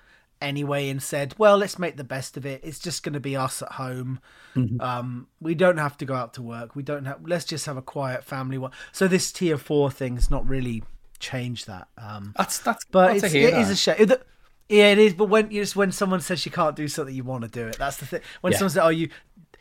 [0.42, 2.62] anyway and said, well, let's make the best of it.
[2.64, 4.20] It's just going to be us at home.
[4.82, 6.76] Um, we don't have to go out to work.
[6.76, 7.20] We don't have.
[7.26, 8.72] Let's just have a quiet family one.
[8.92, 10.84] So this tier four thing's not really
[11.20, 11.88] changed that.
[11.98, 13.72] Um, that's that's but it's, it is that.
[13.72, 14.18] a shame.
[14.68, 15.14] Yeah, it is.
[15.14, 17.78] But when it's when someone says you can't do something, you want to do it.
[17.78, 18.22] That's the thing.
[18.42, 18.60] When Yeah.
[18.60, 19.10] someone says, "Oh, you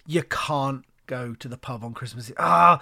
[0.07, 2.81] you can't go to the pub on Christmas," Eve," ah,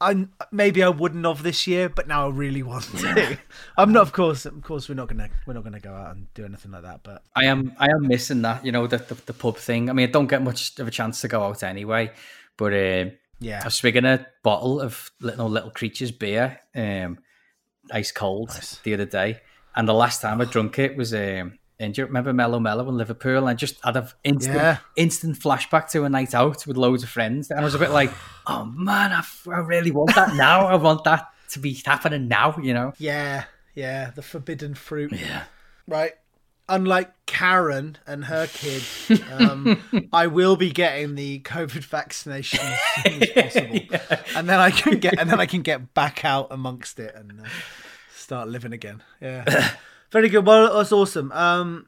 [0.00, 3.38] I maybe I wouldn't have this year, but now I really want to.
[3.78, 4.02] I'm not.
[4.02, 6.72] Of course, of course, we're not gonna we're not gonna go out and do anything
[6.72, 7.02] like that.
[7.02, 9.88] But I am I am missing that, you know, the, the the pub thing.
[9.88, 12.10] I mean, I don't get much of a chance to go out anyway,
[12.56, 17.18] but uh, yeah, I was swigging a bottle of little little creatures beer, um,
[17.90, 18.78] ice cold Nice.
[18.82, 19.40] the other day,
[19.76, 22.88] and the last time I drunk it was um, in, do you remember Mello Mello
[22.88, 23.38] in Liverpool?
[23.38, 24.76] And I just had an instant Yeah.
[24.96, 27.90] instant flashback to a night out with loads of friends, and I was a bit
[27.90, 28.12] like,
[28.46, 30.66] oh man, I, f- I really want that now.
[30.66, 32.92] I want that to be happening now, you know?
[32.98, 33.44] yeah,
[33.74, 34.10] yeah.
[34.14, 35.12] The forbidden fruit.
[35.12, 35.44] Yeah.
[35.86, 36.12] right?
[36.66, 38.82] Unlike Karen and her kid,
[39.32, 39.82] um,
[40.14, 43.80] I will be getting the COVID vaccination as soon as possible,
[44.34, 47.40] and then I can get and then I can get back out amongst it and
[47.42, 47.44] uh,
[48.16, 49.02] start living again.
[49.20, 49.44] Yeah,
[50.14, 50.46] very good.
[50.46, 51.30] Well, was awesome.
[51.32, 51.86] Um,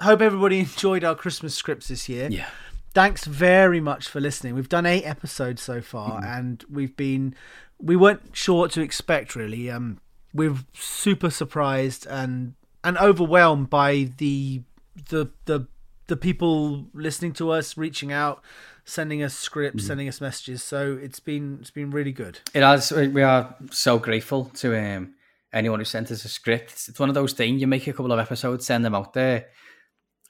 [0.00, 2.28] hope everybody enjoyed our Christmas scripts this year.
[2.30, 2.48] Yeah.
[2.94, 4.54] Thanks very much for listening.
[4.54, 7.34] We've done eight episodes so far, and we've been
[7.78, 9.70] we weren't sure what to expect really.
[9.70, 9.98] Um,
[10.34, 14.62] we're super surprised and and overwhelmed by the
[15.10, 15.66] the the
[16.08, 18.42] the people listening to us, reaching out,
[18.84, 19.86] sending us scripts, Mm.
[19.86, 20.62] sending us messages.
[20.62, 22.40] So it's been it's been really good.
[22.54, 22.92] It has.
[22.92, 25.14] We are so grateful to um,
[25.52, 26.72] anyone who sent us a script.
[26.88, 27.60] It's, one of those things.
[27.60, 29.46] You make a couple of episodes, send them out there,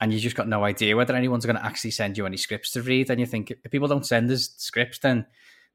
[0.01, 2.71] and you just got no idea whether anyone's going to actually send you any scripts
[2.71, 3.09] to read.
[3.09, 5.25] And you think if people don't send us scripts, then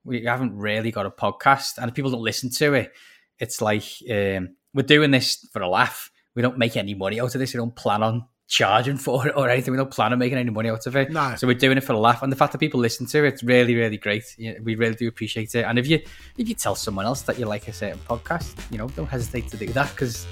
[0.04, 1.78] we haven't really got a podcast.
[1.78, 2.92] And if people don't listen to it,
[3.38, 6.10] it's like um, we're doing this for a laugh.
[6.34, 7.54] We don't make any money out of this.
[7.54, 9.72] We don't plan on charging for it or anything.
[9.72, 11.12] We don't plan on making any money out of it.
[11.12, 11.36] No.
[11.36, 12.22] So we're doing it for a laugh.
[12.22, 14.24] And the fact that people listen to it, it's really, really great.
[14.62, 15.64] We really do appreciate it.
[15.64, 16.00] And if you
[16.36, 19.48] if you tell someone else that you like a certain podcast, you know, don't hesitate
[19.48, 20.26] to do that because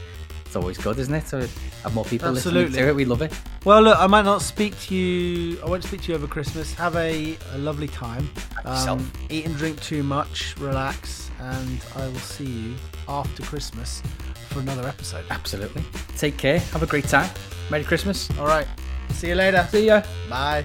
[0.44, 1.26] it's always good, isn't it?
[1.26, 1.48] To
[1.82, 2.78] have more people listening Absolutely.
[2.78, 2.96] to it.
[2.96, 3.32] We love it.
[3.64, 5.60] Well, look, I might not speak to you.
[5.62, 6.72] I won't speak to you over Christmas.
[6.74, 8.30] Have a, a lovely time.
[8.64, 10.56] Um, eat and drink too much.
[10.58, 12.74] Relax, and I will see you
[13.08, 14.02] after Christmas
[14.56, 15.24] for another episode.
[15.30, 15.84] Absolutely.
[16.16, 16.58] Take care.
[16.72, 17.30] Have a great time.
[17.70, 18.30] Merry Christmas.
[18.38, 18.66] All right.
[19.10, 19.66] See you later.
[19.70, 20.02] See ya.
[20.28, 20.64] Bye.